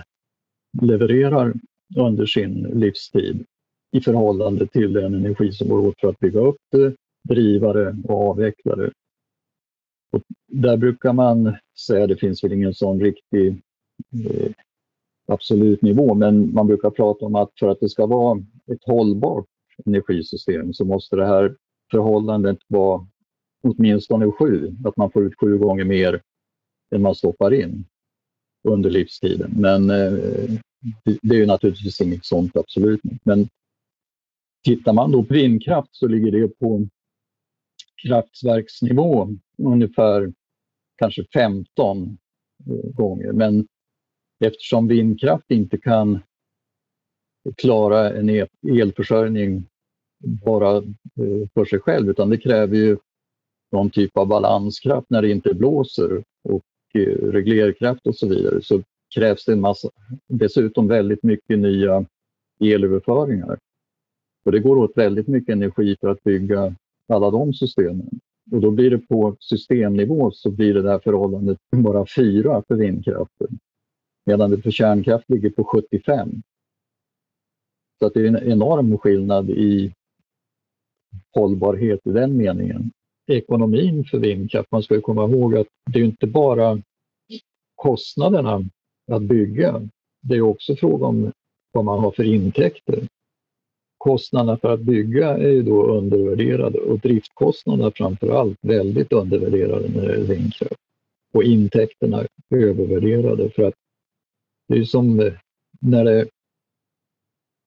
levererar 0.81 1.53
under 1.97 2.25
sin 2.25 2.53
livstid 2.63 3.45
i 3.91 4.01
förhållande 4.01 4.67
till 4.67 4.93
den 4.93 5.13
energi 5.13 5.51
som 5.51 5.69
går 5.69 5.79
åt 5.79 5.99
för 5.99 6.07
att 6.07 6.19
bygga 6.19 6.39
upp 6.39 6.61
det, 6.71 6.95
driva 7.29 7.73
det 7.73 7.95
och 8.03 8.29
avveckla 8.29 8.75
det. 8.75 8.91
Och 10.11 10.21
där 10.47 10.77
brukar 10.77 11.13
man 11.13 11.55
säga, 11.87 12.07
det 12.07 12.17
finns 12.17 12.43
väl 12.43 12.53
ingen 12.53 12.73
sån 12.73 12.99
riktig 12.99 13.47
eh, 14.29 14.51
absolut 15.27 15.81
nivå, 15.81 16.13
men 16.13 16.53
man 16.53 16.67
brukar 16.67 16.89
prata 16.89 17.25
om 17.25 17.35
att 17.35 17.51
för 17.59 17.67
att 17.67 17.79
det 17.79 17.89
ska 17.89 18.05
vara 18.05 18.39
ett 18.71 18.83
hållbart 18.85 19.45
energisystem 19.85 20.73
så 20.73 20.85
måste 20.85 21.15
det 21.15 21.25
här 21.25 21.55
förhållandet 21.91 22.57
vara 22.67 23.07
åtminstone 23.63 24.31
sju, 24.31 24.75
att 24.85 24.97
man 24.97 25.11
får 25.11 25.23
ut 25.23 25.39
sju 25.39 25.57
gånger 25.57 25.85
mer 25.85 26.21
än 26.95 27.01
man 27.01 27.15
stoppar 27.15 27.53
in 27.53 27.85
under 28.65 28.89
livstiden. 28.89 29.51
Men 29.55 29.89
eh, 29.89 30.13
det 31.03 31.35
är 31.35 31.39
ju 31.39 31.45
naturligtvis 31.45 32.01
inget 32.01 32.25
sånt, 32.25 32.55
absolut 32.55 33.01
Men 33.23 33.49
tittar 34.63 34.93
man 34.93 35.11
då 35.11 35.23
på 35.23 35.33
vindkraft 35.33 35.89
så 35.91 36.07
ligger 36.07 36.31
det 36.31 36.47
på 36.47 36.87
kraftverksnivå 38.07 39.29
ungefär 39.57 40.33
kanske 40.97 41.25
15 41.33 42.17
eh, 42.67 42.91
gånger. 42.93 43.31
Men 43.31 43.67
eftersom 44.45 44.87
vindkraft 44.87 45.51
inte 45.51 45.77
kan 45.77 46.19
klara 47.57 48.13
en 48.13 48.47
elförsörjning 48.79 49.65
bara 50.45 50.77
eh, 50.77 51.49
för 51.53 51.65
sig 51.65 51.79
själv 51.79 52.09
utan 52.09 52.29
det 52.29 52.37
kräver 52.37 52.77
ju 52.77 52.97
någon 53.71 53.89
typ 53.89 54.17
av 54.17 54.27
balanskraft 54.27 55.09
när 55.09 55.21
det 55.21 55.31
inte 55.31 55.53
blåser 55.53 56.23
och 56.43 56.63
reglerkraft 56.95 58.07
och 58.07 58.15
så 58.15 58.27
vidare 58.27 58.61
så 58.61 58.81
krävs 59.15 59.45
det 59.45 59.51
en 59.51 59.61
massa, 59.61 59.89
dessutom 60.27 60.87
väldigt 60.87 61.23
mycket 61.23 61.59
nya 61.59 62.05
elöverföringar. 62.59 63.59
Och 64.45 64.51
det 64.51 64.59
går 64.59 64.77
åt 64.77 64.97
väldigt 64.97 65.27
mycket 65.27 65.53
energi 65.53 65.97
för 66.01 66.07
att 66.07 66.23
bygga 66.23 66.75
alla 67.07 67.31
de 67.31 67.53
systemen. 67.53 68.09
Och 68.51 68.61
då 68.61 68.71
blir 68.71 68.91
det 68.91 68.97
på 68.97 69.35
systemnivå 69.39 70.31
så 70.31 70.51
blir 70.51 70.73
det 70.73 70.81
där 70.81 70.99
förhållandet 70.99 71.57
bara 71.71 72.05
fyra 72.15 72.63
för 72.67 72.75
vindkraften. 72.75 73.59
Medan 74.25 74.51
det 74.51 74.61
för 74.61 74.71
kärnkraft 74.71 75.29
ligger 75.29 75.49
på 75.49 75.63
75. 75.63 76.41
Så 77.99 78.05
att 78.05 78.13
det 78.13 78.21
är 78.21 78.27
en 78.27 78.51
enorm 78.51 78.97
skillnad 78.97 79.49
i 79.49 79.93
hållbarhet 81.33 81.99
i 82.03 82.11
den 82.11 82.37
meningen. 82.37 82.91
Ekonomin 83.27 84.05
för 84.05 84.17
vindkraft, 84.19 84.71
man 84.71 84.83
ska 84.83 85.01
komma 85.01 85.23
ihåg 85.23 85.55
att 85.57 85.67
det 85.91 85.99
är 85.99 86.03
inte 86.03 86.27
bara 86.27 86.81
kostnaderna 87.75 88.63
att 89.11 89.21
bygga. 89.21 89.89
Det 90.21 90.35
är 90.35 90.41
också 90.41 90.75
fråga 90.75 91.05
om 91.05 91.31
vad 91.71 91.85
man 91.85 91.99
har 91.99 92.11
för 92.11 92.23
intäkter. 92.23 93.07
Kostnaderna 93.97 94.57
för 94.57 94.73
att 94.73 94.79
bygga 94.79 95.29
är 95.37 95.49
ju 95.49 95.63
då 95.63 95.87
undervärderade 95.87 96.79
och 96.79 96.99
driftkostnaderna 96.99 97.91
framför 97.91 98.29
allt 98.29 98.57
väldigt 98.61 99.11
undervärderade 99.11 99.89
när 99.89 100.01
det 100.01 100.11
gäller 100.11 100.35
vindkraft. 100.35 100.75
och 101.33 101.43
intäkterna 101.43 102.25
övervärderade. 102.55 103.49
För 103.49 103.63
att 103.63 103.73
det 104.67 104.77
är 104.77 104.83
som 104.83 105.31
när 105.81 106.05
det 106.05 106.27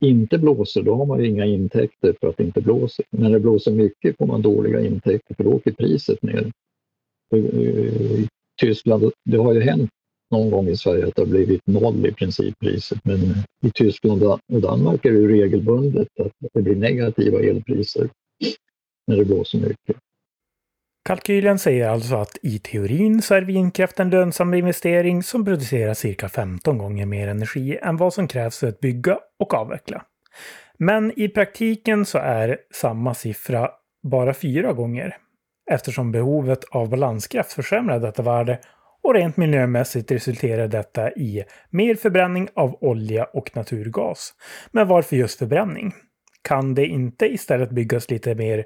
inte 0.01 0.39
blåser, 0.39 0.83
då 0.83 0.95
har 0.95 1.07
man 1.07 1.25
inga 1.25 1.45
intäkter 1.45 2.15
för 2.21 2.29
att 2.29 2.37
det 2.37 2.45
inte 2.45 2.61
blåser. 2.61 3.05
När 3.11 3.31
det 3.31 3.41
blåser 3.41 3.73
mycket 3.73 4.17
får 4.19 4.27
man 4.27 4.43
dåliga 4.43 4.81
intäkter 4.81 5.35
för 5.35 5.45
då 5.45 5.51
åker 5.51 5.73
priset 5.73 6.23
ner. 6.23 6.53
I 7.37 8.29
Tyskland, 8.61 9.13
det 9.25 9.37
har 9.37 9.55
ju 9.55 9.61
hänt 9.61 9.91
någon 10.31 10.51
gång 10.51 10.69
i 10.69 10.77
Sverige 10.77 11.07
att 11.07 11.15
det 11.15 11.23
har 11.23 11.27
blivit 11.27 11.67
noll 11.67 12.07
i 12.07 12.13
princip 12.13 12.59
priset. 12.59 12.99
Men 13.05 13.19
i 13.63 13.71
Tyskland 13.75 14.23
och 14.23 14.41
Danmark 14.47 15.05
är 15.05 15.13
det 15.13 15.29
regelbundet 15.29 16.09
att 16.21 16.33
det 16.53 16.63
blir 16.63 16.77
negativa 16.77 17.41
elpriser 17.41 18.09
när 19.07 19.17
det 19.17 19.25
blåser 19.25 19.59
mycket. 19.59 19.97
Kalkylen 21.09 21.59
säger 21.59 21.89
alltså 21.89 22.17
att 22.17 22.39
i 22.43 22.59
teorin 22.59 23.23
så 23.23 23.35
är 23.35 23.43
vindkraft 23.43 24.01
en 24.01 24.11
lönsam 24.11 24.55
investering 24.55 25.23
som 25.23 25.45
producerar 25.45 25.95
cirka 25.95 26.29
15 26.29 26.79
gånger 26.79 27.07
mer 27.07 27.29
energi 27.29 27.79
än 27.83 27.97
vad 27.97 28.15
som 28.15 28.29
krävs 28.29 28.59
för 28.59 28.67
att 28.67 28.81
bygga 28.81 29.19
och 29.39 29.55
avveckla. 29.55 30.03
Men 30.79 31.21
i 31.21 31.29
praktiken 31.29 32.05
så 32.05 32.19
är 32.19 32.59
samma 32.75 33.15
siffra 33.15 33.71
bara 34.03 34.35
fyra 34.35 34.73
gånger 34.73 35.17
eftersom 35.71 36.13
behovet 36.13 36.65
av 36.65 36.91
balanskraft 36.91 37.53
försämrar 37.53 38.01
detta 38.01 38.23
värde 38.23 38.59
och 39.03 39.15
rent 39.15 39.37
miljömässigt 39.37 40.11
resulterar 40.11 40.69
detta 40.69 41.13
i 41.13 41.45
mer 41.71 41.95
förbränning 41.95 42.49
av 42.55 42.79
olja 42.81 43.25
och 43.25 43.57
naturgas. 43.57 44.35
Men 44.71 44.89
varför 44.89 45.17
just 45.17 45.39
förbränning? 45.39 45.93
Kan 46.43 46.75
det 46.75 46.87
inte 46.87 47.27
istället 47.27 47.71
byggas 47.71 48.11
lite 48.11 48.35
mer 48.35 48.65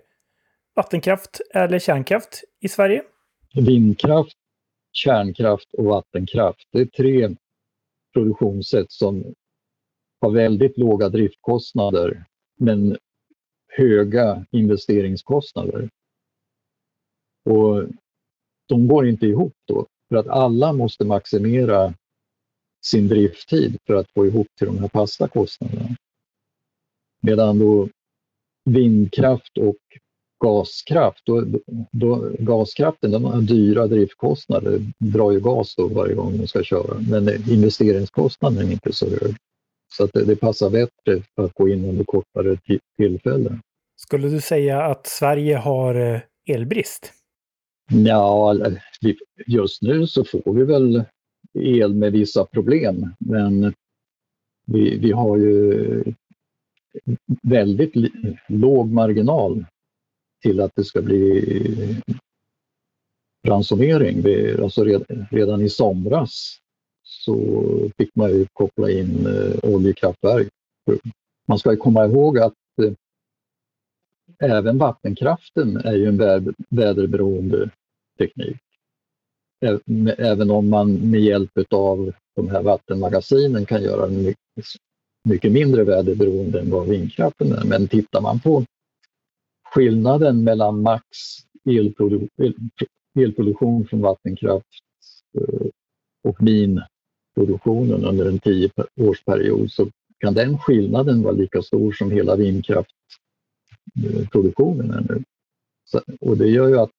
vattenkraft 0.75 1.41
eller 1.55 1.79
kärnkraft 1.79 2.45
i 2.61 2.69
Sverige? 2.69 3.03
Vindkraft, 3.55 4.37
kärnkraft 4.93 5.75
och 5.75 5.85
vattenkraft. 5.85 6.69
Det 6.73 6.81
är 6.81 6.87
tre 6.87 7.37
produktionssätt 8.13 8.93
som 8.93 9.35
har 10.21 10.31
väldigt 10.31 10.79
låga 10.79 11.09
driftkostnader 11.09 12.25
men 12.59 12.97
höga 13.69 14.47
investeringskostnader. 14.51 15.89
Och 17.45 17.89
de 18.69 18.89
går 18.89 19.09
inte 19.09 19.27
ihop 19.27 19.55
då, 19.67 19.87
för 20.09 20.17
att 20.17 20.27
alla 20.27 20.73
måste 20.73 21.05
maximera 21.05 21.95
sin 22.85 23.09
drifttid 23.09 23.79
för 23.87 23.95
att 23.95 24.11
få 24.11 24.27
ihop 24.27 24.47
till 24.59 24.67
de 24.67 24.79
här 24.79 24.89
fasta 24.89 25.29
kostnaderna. 25.29 25.97
Medan 27.21 27.59
då 27.59 27.89
vindkraft 28.65 29.59
och 29.59 29.77
gaskraft, 30.43 31.23
då, 31.25 31.45
då, 31.93 32.31
gaskraften 32.39 33.11
den 33.11 33.25
har 33.25 33.41
dyra 33.41 33.87
driftkostnader, 33.87 34.81
drar 34.99 35.33
ju 35.33 35.41
gas 35.41 35.75
då 35.77 35.89
varje 35.89 36.15
gång 36.15 36.37
man 36.37 36.47
ska 36.47 36.63
köra, 36.63 36.99
men 37.11 37.51
investeringskostnaden 37.51 38.69
är 38.69 38.73
inte 38.73 38.93
så 38.93 39.11
hög. 39.11 39.37
Så 39.97 40.07
det, 40.07 40.25
det 40.25 40.37
passar 40.37 40.71
bättre 40.71 41.23
att 41.37 41.55
gå 41.55 41.69
in 41.69 41.85
under 41.85 42.05
kortare 42.05 42.59
tillfällen. 42.97 43.61
Skulle 43.97 44.29
du 44.29 44.41
säga 44.41 44.83
att 44.83 45.07
Sverige 45.07 45.57
har 45.57 45.95
eh, 45.95 46.21
elbrist? 46.51 47.13
Ja, 47.91 48.57
just 49.47 49.83
nu 49.83 50.07
så 50.07 50.25
får 50.25 50.53
vi 50.55 50.65
väl 50.65 51.05
el 51.59 51.95
med 51.95 52.13
vissa 52.13 52.45
problem, 52.45 53.09
men 53.19 53.75
vi, 54.67 54.99
vi 54.99 55.13
har 55.13 55.37
ju 55.37 56.05
väldigt 57.43 57.93
låg 58.49 58.93
marginal 58.93 59.65
till 60.43 60.61
att 60.61 60.73
det 60.75 60.85
ska 60.85 61.03
bli 61.03 62.03
ransonering. 63.49 64.23
Vi, 64.23 64.63
alltså 64.63 64.85
redan, 65.31 65.63
i 65.63 65.69
somras 65.69 66.59
så 67.03 67.63
fick 67.97 68.15
man 68.15 68.31
ju 68.31 68.47
koppla 68.53 68.91
in 68.91 69.27
eh, 69.27 69.71
oljekraftverk. 69.75 70.49
Man 71.47 71.59
ska 71.59 71.77
komma 71.77 72.05
ihåg 72.05 72.39
att 72.39 72.55
eh, 72.83 72.93
även 74.51 74.79
vattenkraften 74.79 75.77
är 75.77 75.95
ju 75.95 76.07
en 76.07 76.55
väderberoende 76.69 77.71
teknik. 78.19 78.57
Även 80.19 80.51
om 80.51 80.69
man 80.69 81.11
med 81.11 81.21
hjälp 81.21 81.51
av 81.71 82.13
de 82.35 82.49
här 82.49 82.63
vattenmagasinen 82.63 83.67
kan 83.67 83.83
göra 83.83 84.07
den 84.07 84.35
mycket 85.25 85.53
mindre 85.53 85.85
väderberoende 85.85 86.61
än 86.61 86.71
vad 86.71 86.89
vindkraften 86.89 87.53
är. 87.53 87.65
Men 87.65 87.89
tittar 87.89 88.21
man 88.21 88.41
på 88.41 88.65
skillnaden 89.75 90.45
mellan 90.45 90.83
max 90.83 91.07
elprodu 91.65 92.29
elproduktion 93.19 93.87
från 93.87 94.01
vattenkraft 94.01 94.67
eh, 95.39 95.67
och 96.25 96.43
minproduktionen 96.43 98.05
under 98.05 98.27
en 98.27 98.39
tioårsperiod 98.39 99.73
så 99.73 99.89
kan 100.19 100.35
den 100.35 100.59
skillnaden 100.59 101.23
vara 101.23 101.33
lika 101.33 101.63
stor 101.63 101.93
som 101.93 102.11
hela 102.11 102.37
vindkraftproduktionen 102.37 104.91
är 104.91 105.07
nu. 105.09 105.23
Och 106.21 106.37
det 106.37 106.49
gör 106.49 106.69
ju 106.69 106.79
att 106.79 106.91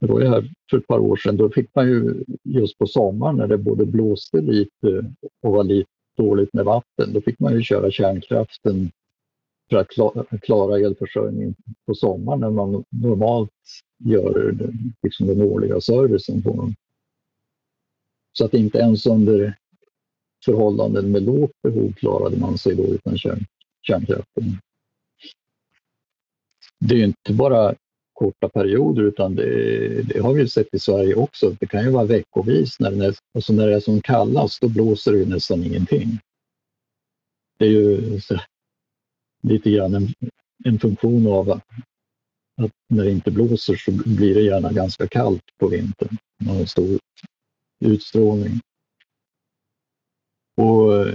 det 0.00 0.06
var 0.06 0.20
här 0.20 0.50
för 0.70 0.78
ett 0.78 0.86
par 0.86 0.98
år 0.98 1.16
sedan, 1.16 1.36
då 1.36 1.50
fick 1.50 1.74
man 1.74 1.88
ju 1.88 2.24
just 2.44 2.78
på 2.78 2.86
sommaren 2.86 3.36
när 3.36 3.46
det 3.46 3.58
både 3.58 3.86
blåste 3.86 4.40
lite 4.40 5.14
och 5.42 5.52
var 5.52 5.64
lite 5.64 5.90
dåligt 6.16 6.52
med 6.52 6.64
vatten, 6.64 7.12
då 7.12 7.20
fick 7.20 7.38
man 7.38 7.52
ju 7.52 7.62
köra 7.62 7.90
kärnkraften 7.90 8.90
för 9.70 9.76
att 9.76 10.40
klara 10.42 10.78
elförsörjningen 10.78 11.54
på 11.86 11.94
sommaren 11.94 12.40
när 12.40 12.50
man 12.50 12.84
normalt 12.88 13.50
gör 14.04 14.54
liksom 15.02 15.26
den 15.26 15.42
årliga 15.42 15.80
servicen 15.80 16.42
på 16.42 16.56
dem. 16.56 16.74
Så 18.32 18.44
att 18.44 18.54
inte 18.54 18.78
ens 18.78 19.06
under 19.06 19.56
förhållanden 20.44 21.12
med 21.12 21.22
lågt 21.22 21.62
behov 21.62 21.92
klarade 21.92 22.36
man 22.36 22.58
sig 22.58 22.74
då 22.74 22.82
utan 22.82 23.18
kärn, 23.18 23.46
kärnkraften. 23.82 24.58
Det 26.80 26.94
är 26.94 27.04
inte 27.04 27.32
bara 27.32 27.74
korta 28.12 28.48
perioder 28.48 29.02
utan 29.02 29.34
det, 29.34 30.02
det, 30.02 30.20
har 30.20 30.34
vi 30.34 30.48
sett 30.48 30.74
i 30.74 30.78
Sverige 30.78 31.14
också. 31.14 31.56
Det 31.60 31.66
kan 31.66 31.84
ju 31.84 31.90
vara 31.90 32.04
veckovis 32.04 32.80
när, 32.80 32.90
det, 32.90 33.14
alltså 33.34 33.52
när 33.52 33.66
det 33.66 33.74
är 33.74 33.80
som 33.80 34.00
kallast, 34.00 34.60
då 34.60 34.68
blåser 34.68 35.12
det 35.12 35.28
nästan 35.28 35.64
ingenting. 35.64 36.18
Det 37.58 37.64
är 37.64 37.70
ju 37.70 38.20
så, 38.20 38.40
lite 39.40 39.70
grann 39.70 39.94
en, 39.94 40.08
en 40.64 40.78
funktion 40.78 41.26
av 41.26 41.50
att, 41.50 41.64
att 42.62 42.72
när 42.88 43.04
det 43.04 43.10
inte 43.10 43.30
blåser 43.30 43.76
så 43.76 43.92
blir 43.92 44.34
det 44.34 44.42
gärna 44.42 44.72
ganska 44.72 45.08
kallt 45.08 45.44
på 45.58 45.68
vintern. 45.68 46.16
Man 46.44 46.56
har 46.56 46.64
stor 46.64 46.98
utstrålning. 47.84 48.60
Och 50.56 50.96
eh, 50.96 51.14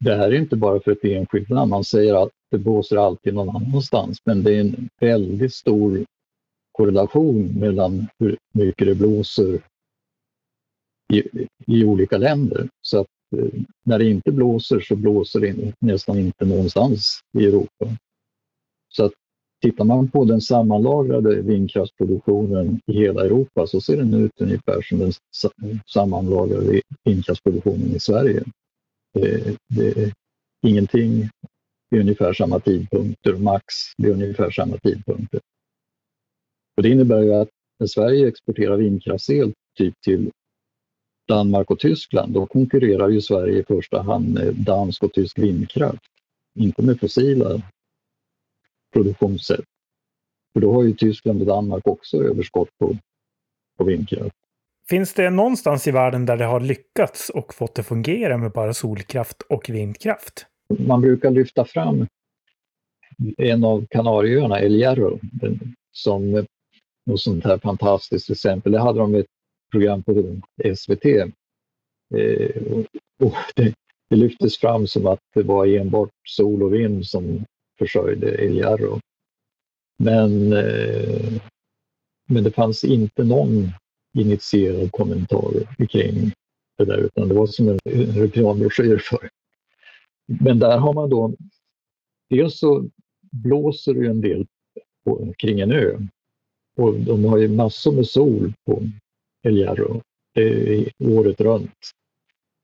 det 0.00 0.14
här 0.14 0.28
är 0.28 0.38
inte 0.38 0.56
bara 0.56 0.80
för 0.80 0.92
ett 0.92 1.04
enskilt 1.04 1.50
land. 1.50 1.70
Man 1.70 1.84
säger 1.84 2.22
att 2.22 2.30
det 2.50 2.58
blåser 2.58 2.96
alltid 2.96 3.34
någon 3.34 3.56
annanstans, 3.56 4.18
men 4.24 4.42
det 4.42 4.54
är 4.54 4.60
en 4.60 4.88
väldigt 5.00 5.54
stor 5.54 6.04
korrelation 6.72 7.46
mellan 7.46 8.06
hur 8.18 8.38
mycket 8.54 8.86
det 8.86 8.94
blåser 8.94 9.62
i, 11.12 11.46
i 11.66 11.84
olika 11.84 12.18
länder. 12.18 12.68
Så 12.82 13.00
att 13.00 13.06
Eh, 13.36 13.60
när 13.84 13.98
det 13.98 14.10
inte 14.10 14.32
blåser 14.32 14.80
så 14.80 14.96
blåser 14.96 15.40
det 15.40 15.74
nästan 15.78 16.18
inte 16.18 16.44
någonstans 16.44 17.20
i 17.38 17.46
Europa. 17.46 17.96
Så 18.88 19.04
att 19.04 19.12
tittar 19.62 19.84
man 19.84 20.10
på 20.10 20.24
den 20.24 20.40
sammanlagrade 20.40 21.42
vindkraftsproduktionen 21.42 22.80
i 22.86 22.92
hela 22.92 23.24
Europa 23.24 23.66
så 23.66 23.80
ser 23.80 23.96
den 23.96 24.14
ut 24.14 24.40
ungefär 24.40 24.82
som 24.82 24.98
den 24.98 25.12
sammanlagrade 25.86 26.80
vindkraftsproduktionen 27.04 27.96
i 27.96 28.00
Sverige. 28.00 28.44
Det, 29.14 29.56
det 29.68 30.02
är 30.02 30.12
ingenting 30.66 31.28
vid 31.90 32.00
ungefär 32.00 32.32
samma 32.32 32.60
tidpunkter, 32.60 33.32
max 33.32 33.64
vid 33.96 34.12
ungefär 34.12 34.50
samma 34.50 34.76
tidpunkter. 34.76 35.40
Och 36.76 36.82
det 36.82 36.88
innebär 36.88 37.22
ju 37.22 37.34
att 37.34 37.48
när 37.78 37.86
Sverige 37.86 38.28
exporterar 38.28 38.76
vindkraftsel 38.76 39.52
typ 39.78 39.94
till 40.04 40.30
Danmark 41.28 41.70
och 41.70 41.78
Tyskland, 41.78 42.32
då 42.32 42.46
konkurrerar 42.46 43.08
ju 43.08 43.20
Sverige 43.20 43.58
i 43.58 43.64
första 43.64 44.02
hand 44.02 44.34
med 44.34 44.54
dansk 44.54 45.02
och 45.02 45.12
tysk 45.12 45.38
vindkraft, 45.38 46.02
inte 46.54 46.82
med 46.82 47.00
fossila 47.00 47.62
produktionssätt. 48.92 49.64
För 50.52 50.60
då 50.60 50.72
har 50.72 50.84
ju 50.84 50.94
Tyskland 50.94 51.40
och 51.40 51.46
Danmark 51.46 51.86
också 51.86 52.22
överskott 52.22 52.68
på, 52.78 52.96
på 53.78 53.84
vindkraft. 53.84 54.36
Finns 54.88 55.14
det 55.14 55.30
någonstans 55.30 55.86
i 55.86 55.90
världen 55.90 56.26
där 56.26 56.36
det 56.36 56.44
har 56.44 56.60
lyckats 56.60 57.30
och 57.30 57.54
fått 57.54 57.74
det 57.74 57.82
fungera 57.82 58.38
med 58.38 58.52
bara 58.52 58.74
solkraft 58.74 59.42
och 59.42 59.68
vindkraft? 59.68 60.46
Man 60.78 61.00
brukar 61.00 61.30
lyfta 61.30 61.64
fram 61.64 62.06
en 63.38 63.64
av 63.64 63.86
Kanarieöarna, 63.90 64.60
El 64.60 64.74
Hierro, 64.74 65.20
som 65.92 66.46
något 67.06 67.20
sånt 67.20 67.44
här 67.44 67.58
fantastiskt 67.58 68.30
exempel. 68.30 68.72
Det 68.72 68.80
hade 68.80 68.98
de 68.98 69.14
ett 69.14 69.26
program 69.70 70.02
på 70.02 70.40
SVT. 70.76 71.04
Eh, 72.14 72.62
och 73.22 73.34
det, 73.56 73.74
det 74.10 74.16
lyftes 74.16 74.58
fram 74.58 74.86
som 74.86 75.06
att 75.06 75.20
det 75.34 75.42
var 75.42 75.66
enbart 75.66 76.10
sol 76.28 76.62
och 76.62 76.74
vind 76.74 77.06
som 77.06 77.44
försörjde 77.78 78.44
El 78.44 78.56
Jarro. 78.56 79.00
Men, 79.98 80.52
eh, 80.52 81.32
men 82.28 82.44
det 82.44 82.50
fanns 82.50 82.84
inte 82.84 83.24
någon 83.24 83.68
initierad 84.18 84.92
kommentar 84.92 85.86
kring 85.88 86.32
det 86.78 86.84
där, 86.84 86.98
utan 86.98 87.28
det 87.28 87.34
var 87.34 87.46
som 87.46 87.68
en 87.68 87.78
reklambroschyr 88.12 88.98
för. 88.98 89.28
Men 90.26 90.58
där 90.58 90.78
har 90.78 90.92
man 90.92 91.10
då, 91.10 91.34
dels 92.30 92.58
så 92.58 92.90
blåser 93.32 93.94
det 93.94 94.06
en 94.06 94.20
del 94.20 94.46
på, 95.04 95.34
kring 95.38 95.60
en 95.60 95.72
ö. 95.72 95.98
Och 96.76 96.94
de 96.94 97.24
har 97.24 97.38
ju 97.38 97.48
massor 97.48 97.92
med 97.92 98.06
sol 98.06 98.52
på 98.64 98.82
El 99.46 99.56
Hierro, 99.56 100.02
året 100.98 101.40
runt. 101.40 101.70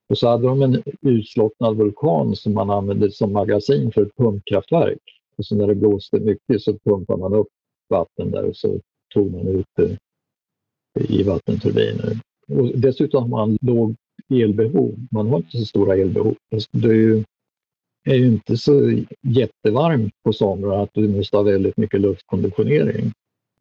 Och 0.08 0.18
så 0.18 0.28
hade 0.28 0.46
de 0.46 0.62
en 0.62 0.82
utslocknad 1.00 1.76
vulkan 1.76 2.36
som 2.36 2.54
man 2.54 2.70
använde 2.70 3.10
som 3.10 3.32
magasin 3.32 3.92
för 3.92 4.02
ett 4.02 4.16
pumpkraftverk. 4.16 5.02
Och 5.36 5.46
så 5.46 5.56
när 5.56 5.66
det 5.66 5.74
blåste 5.74 6.20
mycket 6.20 6.62
så 6.62 6.78
pumpade 6.78 7.18
man 7.18 7.34
upp 7.34 7.48
vatten 7.88 8.30
där 8.30 8.44
och 8.44 8.56
så 8.56 8.80
tog 9.14 9.32
man 9.32 9.48
ut 9.48 9.66
det 9.76 9.98
i 10.94 11.22
vattenturbiner. 11.22 12.18
Och 12.48 12.78
dessutom 12.78 13.22
har 13.22 13.46
man 13.46 13.58
låg 13.60 13.94
elbehov. 14.30 14.94
Man 15.10 15.28
har 15.28 15.36
inte 15.36 15.58
så 15.58 15.64
stora 15.64 15.96
elbehov. 15.96 16.34
Det 16.70 16.88
är 16.88 16.94
ju, 16.94 17.24
är 18.04 18.14
ju 18.14 18.26
inte 18.26 18.56
så 18.56 19.02
jättevarmt 19.22 20.12
på 20.24 20.32
somrarna 20.32 20.82
att 20.82 20.94
du 20.94 21.08
måste 21.08 21.36
ha 21.36 21.42
väldigt 21.42 21.76
mycket 21.76 22.00
luftkonditionering. 22.00 23.12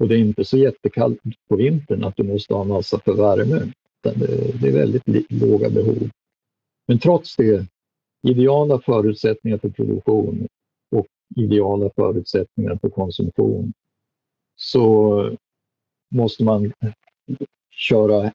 Och 0.02 0.08
det 0.08 0.16
är 0.16 0.20
inte 0.20 0.46
så 0.46 0.58
jättekallt 0.58 1.20
på 1.50 1.56
vintern 1.56 2.04
att 2.04 2.18
du 2.18 2.24
måste 2.24 2.54
ha 2.54 2.64
massa 2.64 3.00
för 3.00 3.14
värme. 3.14 3.72
Det 4.62 4.68
är 4.68 4.72
väldigt 4.72 5.32
låga 5.32 5.70
behov. 5.70 6.10
Men 6.88 7.00
trots 7.00 7.36
det, 7.36 7.68
ideala 8.28 8.82
förutsättningar 8.82 9.58
för 9.58 9.70
produktion 9.70 10.48
och 10.96 11.08
ideala 11.36 11.90
förutsättningar 11.96 12.78
för 12.82 12.90
konsumtion 12.90 13.74
så 14.56 15.38
måste 16.12 16.44
man 16.44 16.74
köra 17.72 18.34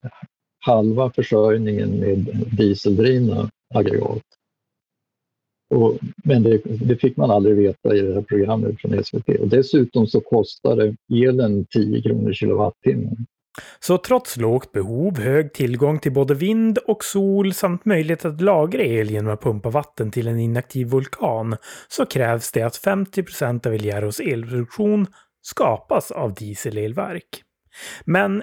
halva 0.58 1.10
försörjningen 1.10 1.90
med 1.90 2.18
dieseldrivna 2.58 3.50
aggregat. 3.74 4.35
Och, 5.74 5.98
men 6.24 6.42
det, 6.42 6.60
det, 6.64 6.96
fick 6.96 7.16
man 7.16 7.30
aldrig 7.30 7.56
veta 7.56 7.96
i 7.96 8.00
det 8.00 8.14
här 8.14 8.22
programmet 8.22 8.80
från 8.80 9.04
SVT. 9.04 9.28
Och 9.40 9.48
dessutom 9.48 10.06
så 10.06 10.20
kostade 10.20 10.96
elen 11.12 11.66
10 11.70 12.02
kronor 12.02 12.32
kilowattimmen. 12.32 13.26
Så 13.80 13.98
trots 13.98 14.36
lågt 14.36 14.72
behov, 14.72 15.18
hög 15.18 15.52
tillgång 15.52 15.98
till 15.98 16.12
både 16.12 16.34
vind 16.34 16.78
och 16.78 17.04
sol 17.04 17.54
samt 17.54 17.84
möjlighet 17.84 18.24
att 18.24 18.40
lagra 18.40 18.82
el 18.82 19.10
genom 19.10 19.32
att 19.32 19.42
pumpa 19.42 19.70
vatten 19.70 20.10
till 20.10 20.28
en 20.28 20.40
inaktiv 20.40 20.86
vulkan 20.86 21.56
så 21.88 22.06
krävs 22.06 22.52
det 22.52 22.62
att 22.62 22.84
50% 22.84 23.66
av 23.66 23.74
Elieros 23.74 24.20
elproduktion 24.20 25.06
skapas 25.42 26.10
av 26.10 26.34
dieselelverk. 26.34 27.42
Men 28.04 28.42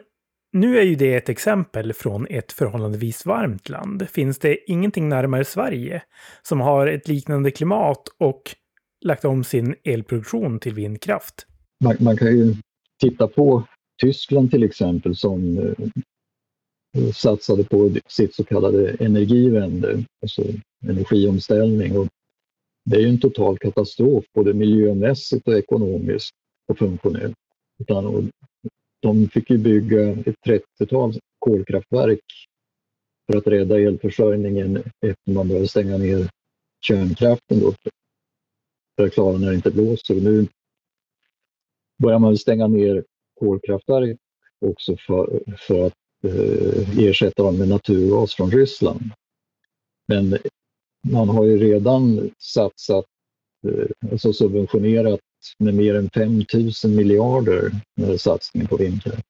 nu 0.54 0.78
är 0.80 0.84
ju 0.84 0.96
det 0.96 1.16
ett 1.16 1.30
exempel 1.30 1.94
från 1.94 2.28
ett 2.30 2.52
förhållandevis 2.52 3.26
varmt 3.26 3.70
land. 3.70 4.10
Finns 4.10 4.40
det 4.40 4.72
ingenting 4.72 5.10
närmare 5.10 5.46
Sverige 5.46 6.04
som 6.42 6.62
har 6.62 6.88
ett 6.88 7.08
liknande 7.08 7.52
klimat 7.52 8.08
och 8.18 8.56
lagt 9.06 9.26
om 9.26 9.44
sin 9.44 9.76
elproduktion 9.84 10.60
till 10.60 10.74
vindkraft? 10.74 11.48
Man, 11.84 11.96
man 12.00 12.18
kan 12.18 12.28
ju 12.28 12.56
titta 13.02 13.28
på 13.28 13.64
Tyskland 14.02 14.52
till 14.52 14.64
exempel 14.64 15.16
som 15.16 15.58
eh, 15.58 17.12
satsade 17.14 17.64
på 17.64 17.92
sitt 18.08 18.36
så 18.36 18.44
kallade 18.44 18.96
energivände, 19.00 20.04
alltså 20.22 20.44
energiomställning. 20.88 21.98
Och 21.98 22.08
det 22.86 22.96
är 22.96 23.02
ju 23.02 23.10
en 23.10 23.20
total 23.20 23.58
katastrof 23.58 24.26
både 24.34 24.54
miljömässigt 24.54 25.48
och 25.48 25.58
ekonomiskt 25.58 26.32
och 26.68 26.78
funktionellt. 26.78 27.36
Utan, 27.80 28.32
de 29.04 29.30
fick 29.30 29.50
ju 29.50 29.58
bygga 29.58 30.10
ett 30.10 30.36
30-tal 30.48 31.20
kolkraftverk 31.40 32.20
för 33.28 33.38
att 33.38 33.48
rädda 33.48 33.80
elförsörjningen 33.80 34.84
efter 35.02 35.32
man 35.32 35.48
började 35.48 35.68
stänga 35.68 35.98
ner 35.98 36.30
kärnkraften 36.82 37.60
då, 37.60 37.74
för 38.96 39.06
att 39.06 39.14
klara 39.14 39.38
när 39.38 39.50
det 39.50 39.56
inte 39.56 39.72
blåser. 39.72 40.16
Nu 40.16 40.48
börjar 42.04 42.20
man 42.20 42.38
stänga 42.38 42.68
ner 42.68 43.04
kolkraftverk 43.40 44.20
också 44.66 44.98
för, 45.08 45.44
för 45.58 45.88
att 45.88 45.94
eh, 46.24 47.00
ersätta 47.00 47.44
dem 47.44 47.58
med 47.58 47.68
naturgas 47.68 48.36
från 48.36 48.52
Ryssland. 48.52 49.12
Men 50.08 50.38
man 51.10 51.30
har 51.30 51.46
ju 51.46 51.58
redan 51.58 52.32
satsat, 52.38 53.06
eh, 53.68 54.12
alltså 54.12 54.34
subventionerat 54.34 55.20
med 55.60 55.74
mer 55.74 55.96
än 55.96 56.10
5 56.10 56.44
000 56.84 56.96
miljarder 56.96 57.72
eh, 58.02 58.18
satsning 58.18 58.68
på 58.68 58.78
vindkraft. 58.78 59.26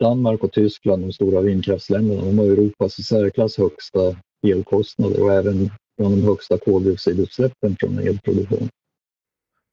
Danmark 0.00 0.44
och 0.44 0.52
Tyskland, 0.52 1.02
de 1.02 1.12
stora 1.12 1.40
vindkraftsländerna, 1.40 2.22
de 2.24 2.38
har 2.38 2.44
Europas 2.44 2.98
i 2.98 3.02
särklass 3.02 3.58
högsta 3.58 4.16
elkostnader 4.46 5.22
och 5.22 5.32
även 5.32 5.70
bland 5.98 6.16
de 6.16 6.22
högsta 6.22 6.58
koldioxidutsläppen 6.58 7.76
från 7.80 7.98
elproduktion. 7.98 8.68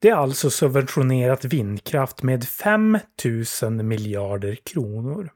Det 0.02 0.10
är 0.10 0.16
alltså 0.16 0.50
subventionerat 0.50 1.46
vindkraft 1.46 2.24
med 2.24 2.44
5 2.44 2.98
000 3.62 3.72
miljarder 3.72 4.56
kronor. 4.56 5.32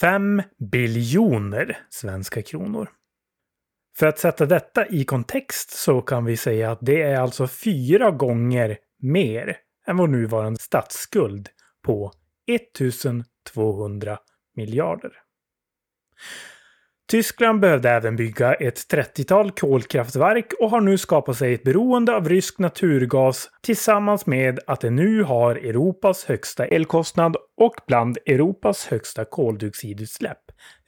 5 0.00 0.42
biljoner 0.58 1.78
svenska 1.90 2.42
kronor. 2.42 2.88
För 3.98 4.06
att 4.06 4.18
sätta 4.18 4.46
detta 4.46 4.86
i 4.86 5.04
kontext 5.04 5.70
så 5.70 6.00
kan 6.00 6.24
vi 6.24 6.36
säga 6.36 6.70
att 6.70 6.78
det 6.82 7.02
är 7.02 7.20
alltså 7.20 7.48
fyra 7.48 8.10
gånger 8.10 8.78
mer 8.98 9.56
än 9.86 9.96
vår 9.96 10.08
nuvarande 10.08 10.60
statsskuld 10.60 11.48
på 11.82 12.12
1200 12.46 14.18
miljarder. 14.56 15.12
Tyskland 17.10 17.60
behövde 17.60 17.90
även 17.90 18.16
bygga 18.16 18.54
ett 18.54 18.92
30-tal 18.92 19.50
kolkraftverk 19.50 20.52
och 20.60 20.70
har 20.70 20.80
nu 20.80 20.98
skapat 20.98 21.36
sig 21.36 21.54
ett 21.54 21.62
beroende 21.62 22.16
av 22.16 22.28
rysk 22.28 22.58
naturgas 22.58 23.50
tillsammans 23.62 24.26
med 24.26 24.60
att 24.66 24.80
det 24.80 24.90
nu 24.90 25.22
har 25.22 25.56
Europas 25.56 26.24
högsta 26.24 26.66
elkostnad 26.66 27.36
och 27.56 27.74
bland 27.86 28.18
Europas 28.26 28.86
högsta 28.86 29.24
koldioxidutsläpp 29.24 30.38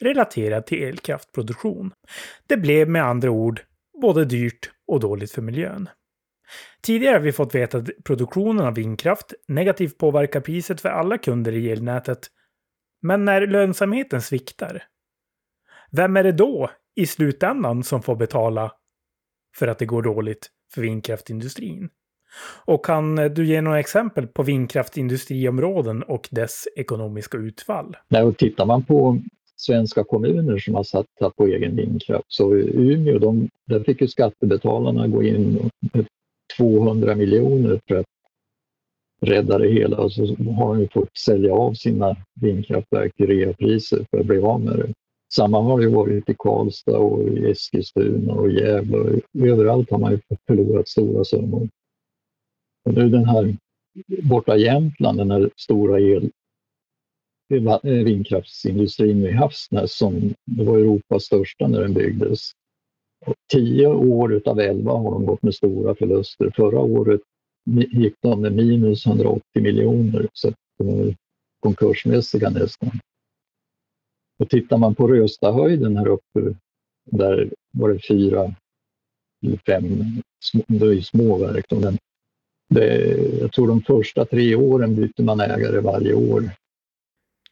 relaterat 0.00 0.66
till 0.66 0.82
elkraftproduktion. 0.82 1.92
Det 2.46 2.56
blev 2.56 2.88
med 2.88 3.04
andra 3.04 3.30
ord 3.30 3.60
både 4.02 4.24
dyrt 4.24 4.70
och 4.86 5.00
dåligt 5.00 5.32
för 5.32 5.42
miljön. 5.42 5.88
Tidigare 6.82 7.12
har 7.12 7.20
vi 7.20 7.32
fått 7.32 7.54
veta 7.54 7.78
att 7.78 7.88
produktionen 8.04 8.66
av 8.66 8.74
vindkraft 8.74 9.34
negativt 9.48 9.98
påverkar 9.98 10.40
priset 10.40 10.80
för 10.80 10.88
alla 10.88 11.18
kunder 11.18 11.52
i 11.52 11.70
elnätet. 11.70 12.26
Men 13.02 13.24
när 13.24 13.46
lönsamheten 13.46 14.22
sviktar 14.22 14.82
vem 15.90 16.16
är 16.16 16.22
det 16.22 16.32
då 16.32 16.70
i 16.96 17.06
slutändan 17.06 17.82
som 17.82 18.02
får 18.02 18.16
betala 18.16 18.72
för 19.56 19.66
att 19.66 19.78
det 19.78 19.86
går 19.86 20.02
dåligt 20.02 20.50
för 20.74 20.82
vindkraftindustrin? 20.82 21.88
Och 22.64 22.84
kan 22.84 23.16
du 23.16 23.46
ge 23.46 23.60
några 23.60 23.80
exempel 23.80 24.26
på 24.26 24.42
vindkraftindustriområden 24.42 26.02
och 26.02 26.28
dess 26.30 26.68
ekonomiska 26.76 27.38
utfall? 27.38 27.96
Nej, 28.08 28.22
och 28.22 28.36
tittar 28.36 28.66
man 28.66 28.84
på 28.84 29.18
svenska 29.56 30.04
kommuner 30.04 30.58
som 30.58 30.74
har 30.74 30.84
satsat 30.84 31.36
på 31.36 31.46
egen 31.46 31.76
vindkraft 31.76 32.24
så 32.28 32.54
Umeå, 32.54 33.18
de, 33.18 33.48
där 33.66 33.84
fick 33.84 34.00
ju 34.00 34.08
skattebetalarna 34.08 35.08
gå 35.08 35.22
in 35.22 35.70
med 35.92 36.06
200 36.60 37.14
miljoner 37.14 37.80
för 37.88 37.94
att 37.94 38.06
rädda 39.20 39.58
det 39.58 39.68
hela 39.68 39.96
och 39.96 40.12
så 40.12 40.26
har 40.36 40.76
de 40.76 40.88
fått 40.88 41.18
sälja 41.18 41.54
av 41.54 41.74
sina 41.74 42.16
vindkraftverk 42.40 43.16
till 43.16 43.26
reapriser 43.26 44.06
för 44.10 44.20
att 44.20 44.26
bli 44.26 44.38
av 44.38 44.60
med 44.60 44.76
det. 44.76 44.92
Samma 45.34 45.60
har 45.60 45.80
det 45.80 45.88
varit 45.88 46.28
i 46.28 46.34
Karlstad 46.38 46.98
och 46.98 47.22
i 47.28 47.50
Eskilstuna 47.50 48.32
och 48.32 48.50
Gävle. 48.50 49.20
Överallt 49.38 49.90
har 49.90 49.98
man 49.98 50.12
ju 50.12 50.18
förlorat 50.46 50.88
stora 50.88 51.24
summor. 51.24 51.68
Och 52.84 52.94
nu 52.94 53.08
den 53.08 53.24
här 53.24 53.56
borta 54.22 54.56
i 54.56 54.62
Jämtland, 54.62 55.18
den 55.18 55.30
här 55.30 55.50
stora 55.56 56.00
el, 56.00 56.30
eh, 57.52 57.80
vindkraftsindustrin 57.82 59.22
vid 59.22 59.34
Havsnäs 59.34 59.96
som 59.96 60.34
det 60.44 60.64
var 60.64 60.78
Europas 60.78 61.22
största 61.24 61.68
när 61.68 61.80
den 61.80 61.94
byggdes. 61.94 62.50
Och 63.26 63.34
tio 63.52 63.86
år 63.86 64.32
utav 64.32 64.60
elva 64.60 64.92
har 64.92 65.10
de 65.10 65.26
gått 65.26 65.42
med 65.42 65.54
stora 65.54 65.94
förluster. 65.94 66.52
Förra 66.56 66.78
året 66.80 67.20
gick 67.92 68.14
de 68.20 68.40
med 68.40 68.52
minus 68.52 69.06
180 69.06 69.42
miljoner 69.54 70.28
så 70.32 70.52
de 70.78 70.88
är 70.88 71.16
konkursmässiga 71.60 72.50
nästan. 72.50 73.00
Och 74.38 74.48
tittar 74.48 74.78
man 74.78 74.94
på 74.94 75.08
Röstahöjden 75.08 75.96
här 75.96 76.08
uppe, 76.08 76.54
där 77.04 77.50
var 77.72 77.88
det 77.88 78.06
fyra 78.08 78.54
eller 79.46 79.56
fem 79.66 79.84
små, 80.40 81.02
små 81.02 81.38
verk. 81.38 81.64
Den, 81.68 81.98
det, 82.68 83.16
jag 83.40 83.52
tror 83.52 83.68
de 83.68 83.82
första 83.82 84.24
tre 84.24 84.54
åren 84.54 84.96
bytte 84.96 85.22
man 85.22 85.40
ägare 85.40 85.80
varje 85.80 86.14
år. 86.14 86.50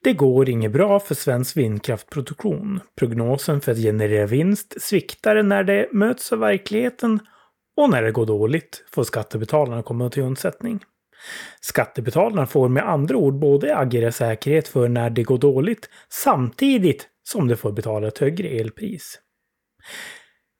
Det 0.04 0.12
går 0.12 0.48
inget 0.48 0.72
bra 0.72 1.00
för 1.00 1.14
svensk 1.14 1.56
vindkraftproduktion. 1.56 2.80
Prognosen 2.98 3.60
för 3.60 3.72
att 3.72 3.78
generera 3.78 4.26
vinst 4.26 4.82
sviktar 4.82 5.42
när 5.42 5.64
det 5.64 5.88
möts 5.92 6.32
av 6.32 6.38
verkligheten 6.38 7.20
och 7.76 7.90
när 7.90 8.02
det 8.02 8.12
går 8.12 8.26
dåligt 8.26 8.84
får 8.90 9.04
skattebetalarna 9.04 9.82
komma 9.82 10.10
till 10.10 10.22
undsättning. 10.22 10.84
Skattebetalarna 11.60 12.46
får 12.46 12.68
med 12.68 12.88
andra 12.88 13.16
ord 13.16 13.34
både 13.34 13.76
agera 13.76 14.12
säkerhet 14.12 14.68
för 14.68 14.88
när 14.88 15.10
det 15.10 15.22
går 15.22 15.38
dåligt 15.38 15.88
samtidigt 16.08 17.08
som 17.28 17.48
de 17.48 17.56
får 17.56 17.72
betala 17.72 18.08
ett 18.08 18.18
högre 18.18 18.48
elpris. 18.48 19.20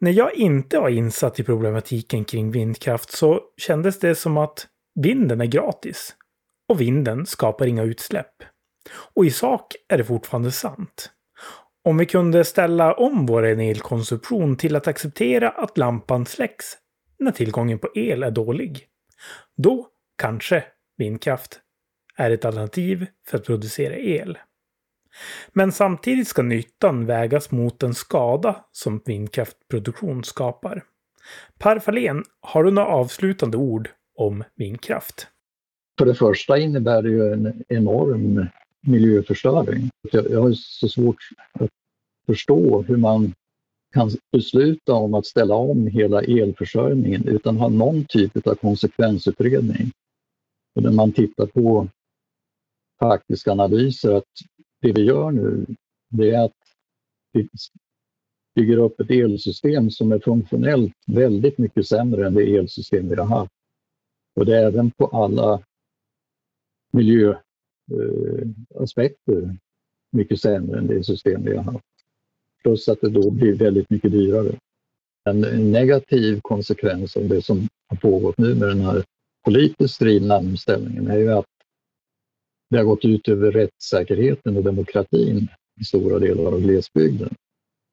När 0.00 0.10
jag 0.10 0.34
inte 0.34 0.78
var 0.78 0.88
insatt 0.88 1.40
i 1.40 1.44
problematiken 1.44 2.24
kring 2.24 2.50
vindkraft 2.50 3.10
så 3.10 3.40
kändes 3.56 3.98
det 3.98 4.14
som 4.14 4.36
att 4.36 4.66
vinden 5.00 5.40
är 5.40 5.46
gratis. 5.46 6.14
Och 6.68 6.80
vinden 6.80 7.26
skapar 7.26 7.66
inga 7.66 7.82
utsläpp. 7.82 8.32
Och 9.14 9.26
i 9.26 9.30
sak 9.30 9.74
är 9.88 9.98
det 9.98 10.04
fortfarande 10.04 10.52
sant. 10.52 11.10
Om 11.84 11.96
vi 11.96 12.06
kunde 12.06 12.44
ställa 12.44 12.94
om 12.94 13.26
vår 13.26 13.42
elkonsumtion 13.42 14.56
till 14.56 14.76
att 14.76 14.86
acceptera 14.86 15.50
att 15.50 15.78
lampan 15.78 16.26
släcks 16.26 16.66
när 17.18 17.32
tillgången 17.32 17.78
på 17.78 17.88
el 17.94 18.22
är 18.22 18.30
dålig. 18.30 18.86
Då 19.56 19.88
kanske 20.18 20.64
vindkraft 20.96 21.60
är 22.16 22.30
ett 22.30 22.44
alternativ 22.44 23.06
för 23.28 23.38
att 23.38 23.44
producera 23.44 23.96
el. 23.96 24.38
Men 25.52 25.72
samtidigt 25.72 26.28
ska 26.28 26.42
nyttan 26.42 27.06
vägas 27.06 27.50
mot 27.50 27.80
den 27.80 27.94
skada 27.94 28.64
som 28.72 29.02
vindkraftproduktion 29.06 30.24
skapar. 30.24 30.82
Per 31.58 31.78
Fahlén, 31.78 32.24
har 32.40 32.64
du 32.64 32.70
några 32.70 32.88
avslutande 32.88 33.56
ord 33.56 33.90
om 34.16 34.44
vindkraft? 34.56 35.26
För 35.98 36.06
det 36.06 36.14
första 36.14 36.58
innebär 36.58 37.02
det 37.02 37.08
ju 37.08 37.32
en 37.32 37.64
enorm 37.68 38.46
miljöförstöring. 38.80 39.90
Jag 40.12 40.40
har 40.40 40.52
så 40.52 40.88
svårt 40.88 41.16
att 41.52 41.70
förstå 42.26 42.82
hur 42.82 42.96
man 42.96 43.34
kan 43.94 44.10
besluta 44.32 44.94
om 44.94 45.14
att 45.14 45.26
ställa 45.26 45.54
om 45.54 45.86
hela 45.86 46.22
elförsörjningen 46.22 47.28
utan 47.28 47.54
att 47.54 47.60
ha 47.60 47.68
någon 47.68 48.04
typ 48.04 48.46
av 48.46 48.54
konsekvensutredning. 48.54 49.92
Och 50.74 50.82
när 50.82 50.92
man 50.92 51.12
tittar 51.12 51.46
på 51.46 51.88
faktiska 52.98 53.52
analyser 53.52 54.14
att 54.14 54.24
det 54.80 54.92
vi 54.92 55.04
gör 55.04 55.30
nu 55.30 55.66
det 56.08 56.30
är 56.30 56.44
att 56.44 56.56
vi 57.32 57.48
bygger 58.54 58.76
upp 58.76 59.00
ett 59.00 59.10
elsystem 59.10 59.90
som 59.90 60.12
är 60.12 60.18
funktionellt 60.18 60.94
väldigt 61.06 61.58
mycket 61.58 61.86
sämre 61.86 62.26
än 62.26 62.34
det 62.34 62.56
elsystem 62.56 63.08
vi 63.08 63.16
har 63.16 63.26
haft. 63.26 63.52
Och 64.36 64.46
det 64.46 64.56
är 64.56 64.66
även 64.66 64.90
på 64.90 65.06
alla 65.06 65.62
miljö 66.90 67.34
eh, 67.90 69.50
mycket 70.12 70.40
sämre 70.40 70.78
än 70.78 70.86
det 70.86 71.04
system 71.04 71.44
vi 71.44 71.56
har 71.56 71.64
haft. 71.64 71.84
Plus 72.62 72.88
att 72.88 73.00
det 73.00 73.10
då 73.10 73.30
blir 73.30 73.54
väldigt 73.54 73.90
mycket 73.90 74.12
dyrare. 74.12 74.58
En 75.24 75.72
negativ 75.72 76.40
konsekvens 76.42 77.16
av 77.16 77.28
det 77.28 77.42
som 77.42 77.68
har 77.88 77.96
pågått 77.96 78.38
nu 78.38 78.54
med 78.54 78.68
den 78.68 78.80
här 78.80 79.04
politiskt 79.44 80.00
drivna 80.00 80.36
omställningen 80.38 81.06
är 81.06 81.18
ju 81.18 81.32
att 81.32 81.46
det 82.70 82.76
har 82.76 82.84
gått 82.84 83.04
ut 83.04 83.28
över 83.28 83.52
rättssäkerheten 83.52 84.56
och 84.56 84.64
demokratin 84.64 85.48
i 85.80 85.84
stora 85.84 86.18
delar 86.18 86.44
av 86.44 86.60
glesbygden. 86.60 87.34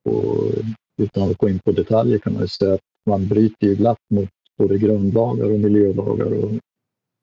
Och 0.10 0.52
utan 0.98 1.32
att 1.32 1.38
gå 1.38 1.50
in 1.50 1.60
på 1.60 1.72
detaljer 1.72 2.20
kan 2.20 2.34
man 2.34 2.42
ju 2.42 2.48
säga 2.48 2.74
att 2.74 2.82
man 3.06 3.28
bryter 3.28 3.68
ju 3.68 3.76
glatt 3.76 4.02
mot 4.10 4.30
både 4.58 4.78
grundlagar 4.78 5.52
och 5.52 5.60
miljölagar 5.60 6.34
och, 6.34 6.52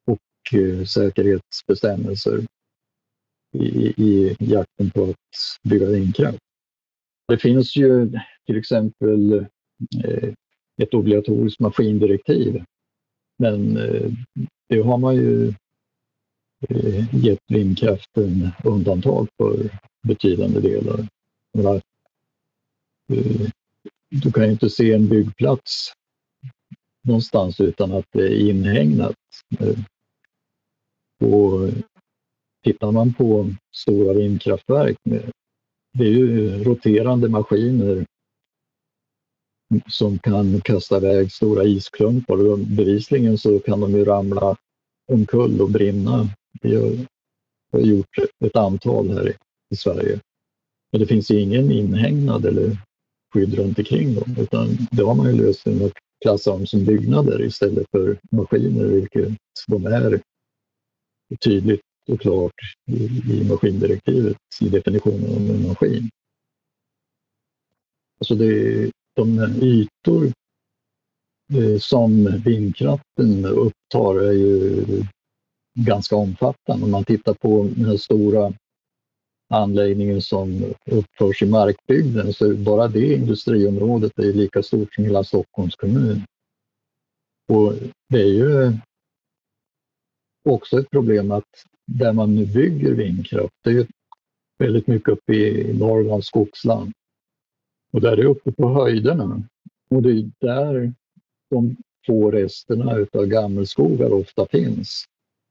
och 0.07 0.59
eh, 0.59 0.85
säkerhetsbestämmelser 0.85 2.47
i, 3.53 3.95
i 3.97 4.37
jakten 4.39 4.91
på 4.91 5.05
att 5.05 5.17
bygga 5.63 5.87
vindkraft. 5.87 6.39
Det 7.29 7.39
finns 7.39 7.77
ju 7.77 8.11
till 8.47 8.59
exempel 8.59 9.33
eh, 10.05 10.33
ett 10.83 10.95
obligatoriskt 10.95 11.61
maskindirektiv. 11.61 12.65
Men 13.39 13.77
eh, 13.77 14.11
det 14.69 14.83
har 14.83 14.99
man 14.99 15.17
ju 15.17 15.55
eh, 16.69 17.25
gett 17.25 17.43
vindkraften 17.49 18.51
undantag 18.65 19.29
för 19.37 19.79
betydande 20.03 20.61
delar. 20.61 21.09
Du 24.09 24.33
kan 24.33 24.45
ju 24.45 24.51
inte 24.51 24.71
se 24.71 24.93
en 24.93 25.09
byggplats 25.09 25.93
någonstans 27.03 27.61
utan 27.61 27.93
att 27.93 28.07
det 28.13 28.25
är 28.25 28.51
inhägnat. 28.51 29.17
Och 31.21 31.69
tittar 32.65 32.93
man 32.93 33.15
på 33.15 33.51
stora 33.73 34.13
vindkraftverk 34.13 34.97
det 35.99 36.05
är 36.05 36.11
ju 36.11 36.65
roterande 36.65 37.29
maskiner 37.29 38.07
som 39.87 40.19
kan 40.19 40.61
kasta 40.61 40.97
iväg 40.97 41.33
stora 41.33 41.65
isklumpar 41.65 42.51
och 42.51 42.59
bevisligen 42.59 43.39
så 43.39 43.59
kan 43.59 43.81
de 43.81 43.93
ju 43.93 44.05
ramla 44.05 44.57
omkull 45.13 45.61
och 45.61 45.71
brinna. 45.71 46.29
Vi 46.63 46.77
har, 46.77 47.07
har 47.73 47.81
gjort 47.81 48.19
ett 48.45 48.57
antal 48.57 49.11
här 49.11 49.37
i 49.71 49.77
Sverige. 49.77 50.21
Men 50.93 51.01
det 51.01 51.07
finns 51.07 51.31
ju 51.31 51.41
ingen 51.41 51.73
inhägnad 51.73 52.47
eller 52.47 52.79
skydd 53.35 53.55
runt 53.55 53.79
omkring 53.79 54.15
dem 54.15 54.37
utan 54.39 54.69
det 54.91 55.03
har 55.03 55.15
man 55.15 55.27
ju 55.27 55.47
löst 55.47 55.67
genom 55.67 55.87
att 55.87 55.93
klassa 56.23 56.51
dem 56.51 56.67
som 56.67 56.85
byggnader 56.85 57.43
istället 57.43 57.87
för 57.91 58.19
maskiner, 58.31 58.85
vilket 58.85 59.29
de 59.69 59.87
är 59.87 60.21
tydligt 61.41 61.81
såklart 62.07 62.55
i, 62.87 63.05
i 63.33 63.45
maskindirektivet 63.49 64.37
i 64.61 64.69
definitionen 64.69 65.35
av 65.35 65.57
en 65.57 65.69
maskin. 65.69 66.11
Alltså 68.19 68.35
det, 68.35 68.91
de 69.17 69.39
ytor 69.63 70.33
eh, 71.55 71.79
som 71.79 72.41
vindkraften 72.45 73.45
upptar 73.45 74.21
är 74.21 74.33
ju 74.33 74.85
ganska 75.75 76.17
omfattande. 76.17 76.85
Om 76.85 76.91
man 76.91 77.05
tittar 77.05 77.35
på 77.35 77.69
den 77.77 77.85
här 77.85 77.97
stora 77.97 78.53
anläggningen 79.49 80.23
som 80.23 80.75
uppförs 80.87 81.43
i 81.43 81.47
Markbygden 81.47 82.33
så 82.33 82.51
är 82.51 82.55
bara 82.55 82.89
det 82.89 83.15
industriområdet 83.15 84.19
är 84.19 84.33
lika 84.33 84.63
stort 84.63 84.95
som 84.95 85.05
hela 85.05 85.25
Stockholms 85.25 85.77
kommun. 85.77 86.23
Och 87.49 87.75
det 88.09 88.21
är 88.21 88.33
ju 88.33 88.73
också 90.49 90.79
ett 90.79 90.91
problem 90.91 91.31
att 91.31 91.65
där 91.99 92.13
man 92.13 92.35
nu 92.35 92.47
bygger 92.47 92.93
vindkraft, 92.93 93.55
det 93.65 93.71
är 93.71 93.87
väldigt 94.59 94.87
mycket 94.87 95.09
uppe 95.09 95.35
i 95.35 95.75
Norrlands 95.79 96.27
skogsland. 96.27 96.93
Och 97.93 98.01
där 98.01 98.17
är 98.17 98.25
uppe 98.25 98.53
på 98.53 98.69
höjderna. 98.69 99.43
Och 99.91 100.03
det 100.03 100.11
är 100.11 100.31
där 100.41 100.93
de 101.51 101.77
få 102.07 102.31
resterna 102.31 102.97
utav 102.97 103.27
gammelskogar 103.27 104.13
ofta 104.13 104.47
finns. 104.47 105.05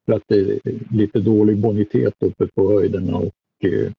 För 0.05 0.13
att 0.13 0.23
det 0.27 0.39
är 0.39 0.59
lite 0.95 1.19
dålig 1.19 1.57
bonitet 1.57 2.13
uppe 2.19 2.47
på 2.47 2.71
höjderna 2.73 3.17
och 3.17 3.65
eh, 3.65 3.91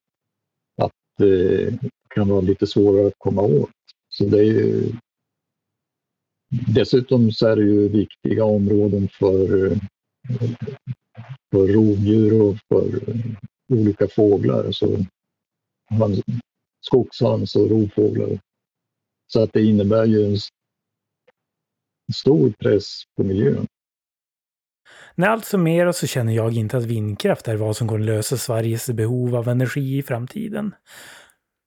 att 0.76 0.92
det 1.18 1.78
kan 2.14 2.28
vara 2.28 2.40
lite 2.40 2.66
svårare 2.66 3.06
att 3.06 3.18
komma 3.18 3.42
åt. 3.42 3.70
Så 4.08 4.24
det 4.24 4.38
är 4.38 4.44
ju... 4.44 4.92
Dessutom 6.74 7.32
så 7.32 7.46
är 7.46 7.56
det 7.56 7.62
ju 7.62 7.88
viktiga 7.88 8.44
områden 8.44 9.08
för 9.08 9.66
eh, 9.66 9.78
för 11.52 11.68
rovdjur 11.68 12.42
och 12.42 12.56
för 12.68 13.10
eh, 13.10 13.16
olika 13.72 14.08
fåglar. 14.08 14.64
Alltså, 14.64 14.86
så 15.98 16.22
skogshöns 16.80 17.56
och 17.56 17.70
rovfåglar. 17.70 18.38
Så 19.32 19.42
att 19.42 19.52
det 19.52 19.62
innebär 19.62 20.04
ju 20.04 20.24
en 20.24 20.36
stor 22.14 22.52
press 22.58 23.02
på 23.16 23.24
miljön. 23.24 23.66
När 25.14 25.28
allt 25.28 25.44
summeras 25.44 25.98
så 25.98 26.06
känner 26.06 26.32
jag 26.32 26.52
inte 26.52 26.76
att 26.76 26.84
vindkraft 26.84 27.48
är 27.48 27.56
vad 27.56 27.76
som 27.76 27.88
kommer 27.88 28.04
lösa 28.04 28.36
Sveriges 28.36 28.90
behov 28.90 29.36
av 29.36 29.48
energi 29.48 29.98
i 29.98 30.02
framtiden. 30.02 30.74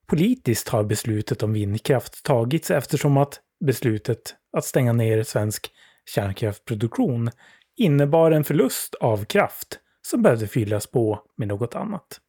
Politiskt 0.08 0.69
har 0.69 0.84
beslutet 0.84 1.43
om 1.43 1.54
vindkraft 1.54 2.24
tagits 2.24 2.71
eftersom 2.71 3.17
att 3.17 3.39
beslutet 3.65 4.36
att 4.58 4.65
stänga 4.65 4.93
ner 4.93 5.24
svensk 5.24 5.71
kärnkraftproduktion 6.10 7.32
innebar 7.77 8.31
en 8.31 8.43
förlust 8.43 8.95
av 8.95 9.25
kraft 9.25 9.79
som 10.01 10.21
behövde 10.21 10.47
fyllas 10.47 10.88
på 10.88 11.21
med 11.38 11.47
något 11.47 11.75
annat. 11.75 12.19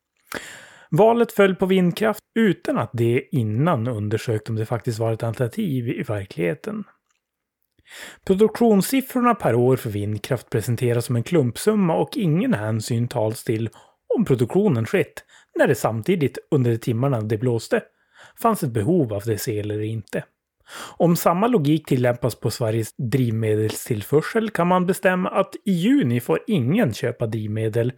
Valet 0.91 1.33
föll 1.33 1.55
på 1.55 1.67
vindkraft 1.67 2.21
utan 2.39 2.79
att 2.79 2.91
det 2.93 3.29
innan 3.33 3.89
undersökt 3.89 4.49
om 4.49 4.57
det 4.57 4.67
faktiskt 4.67 4.99
var 4.99 5.13
ett 5.13 5.23
alternativ 5.23 5.89
i 5.89 6.03
verkligheten. 6.03 6.85
Produktionssiffrorna 8.25 9.35
per 9.35 9.55
år 9.55 9.77
för 9.77 9.91
vindkraft 9.91 10.51
presenteras 10.51 11.05
som 11.05 11.17
en 11.17 11.23
klumpsumma 11.23 11.97
och 11.97 12.17
ingen 12.17 12.55
hänsyn 12.55 13.09
tas 13.09 13.45
till 13.45 13.71
om 14.17 14.25
produktionen 14.25 14.87
skett 14.87 15.25
när 15.59 15.67
det 15.67 15.75
samtidigt 15.75 16.39
under 16.51 16.71
de 16.71 16.79
timmarna 16.79 17.21
det 17.21 17.39
blåste 17.39 17.83
fanns 18.43 18.63
ett 18.63 18.71
behov 18.71 19.13
av 19.13 19.23
dess 19.23 19.49
el 19.49 19.71
eller 19.71 19.85
inte. 19.85 20.25
Om 20.97 21.17
samma 21.17 21.47
logik 21.47 21.87
tillämpas 21.87 22.35
på 22.35 22.51
Sveriges 22.51 22.95
drivmedelstillförsel 22.97 24.51
kan 24.51 24.67
man 24.67 24.87
bestämma 24.87 25.29
att 25.29 25.55
i 25.65 25.73
juni 25.73 26.21
får 26.21 26.39
ingen 26.47 26.95
köpa 26.95 27.27
drivmedel 27.27 27.93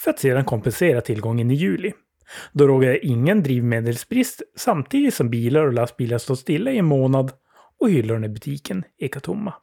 för 0.00 0.10
att 0.10 0.18
sedan 0.18 0.44
kompensera 0.44 1.00
tillgången 1.00 1.50
i 1.50 1.54
juli. 1.54 1.92
Då 2.52 2.66
råder 2.66 3.06
ingen 3.06 3.42
drivmedelsbrist 3.42 4.42
samtidigt 4.56 5.14
som 5.14 5.30
bilar 5.30 5.66
och 5.66 5.72
lastbilar 5.72 6.18
står 6.18 6.34
stilla 6.34 6.70
i 6.70 6.78
en 6.78 6.84
månad 6.84 7.32
och 7.80 7.90
hyllorna 7.90 8.26
i 8.26 8.28
butiken 8.28 8.84
ekar 8.98 9.20
tomma. 9.20 9.54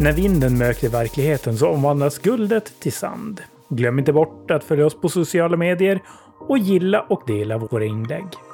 När 0.00 0.12
vinden 0.12 0.58
möter 0.58 0.88
verkligheten 0.88 1.56
så 1.56 1.68
omvandlas 1.68 2.18
guldet 2.18 2.80
till 2.80 2.92
sand. 2.92 3.40
Glöm 3.70 3.98
inte 3.98 4.12
bort 4.12 4.50
att 4.50 4.64
följa 4.64 4.86
oss 4.86 5.00
på 5.00 5.08
sociala 5.08 5.56
medier 5.56 6.00
och 6.48 6.58
gilla 6.58 7.00
och 7.00 7.22
dela 7.26 7.58
våra 7.58 7.84
inlägg. 7.84 8.47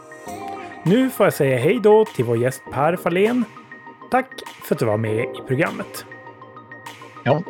Nu 0.87 1.11
får 1.11 1.27
jag 1.27 1.35
säga 1.35 1.59
hej 1.59 1.81
då 1.83 2.05
till 2.05 2.25
vår 2.25 2.37
gäst 2.37 2.63
Per 2.73 2.97
Fahlén. 2.97 3.45
Tack 4.11 4.29
för 4.65 4.75
att 4.75 4.79
du 4.79 4.85
var 4.85 4.97
med 4.97 5.25
i 5.25 5.43
programmet. 5.47 6.05
Ja, 7.25 7.43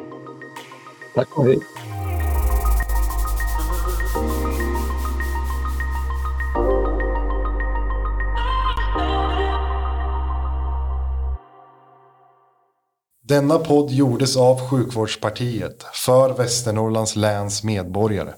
tack 1.14 1.38
och 1.38 1.44
hej. 1.44 1.58
Denna 13.28 13.58
podd 13.58 13.90
gjordes 13.90 14.36
av 14.36 14.70
Sjukvårdspartiet 14.70 15.82
för 15.82 16.34
Västernorrlands 16.34 17.16
läns 17.16 17.64
medborgare. 17.64 18.32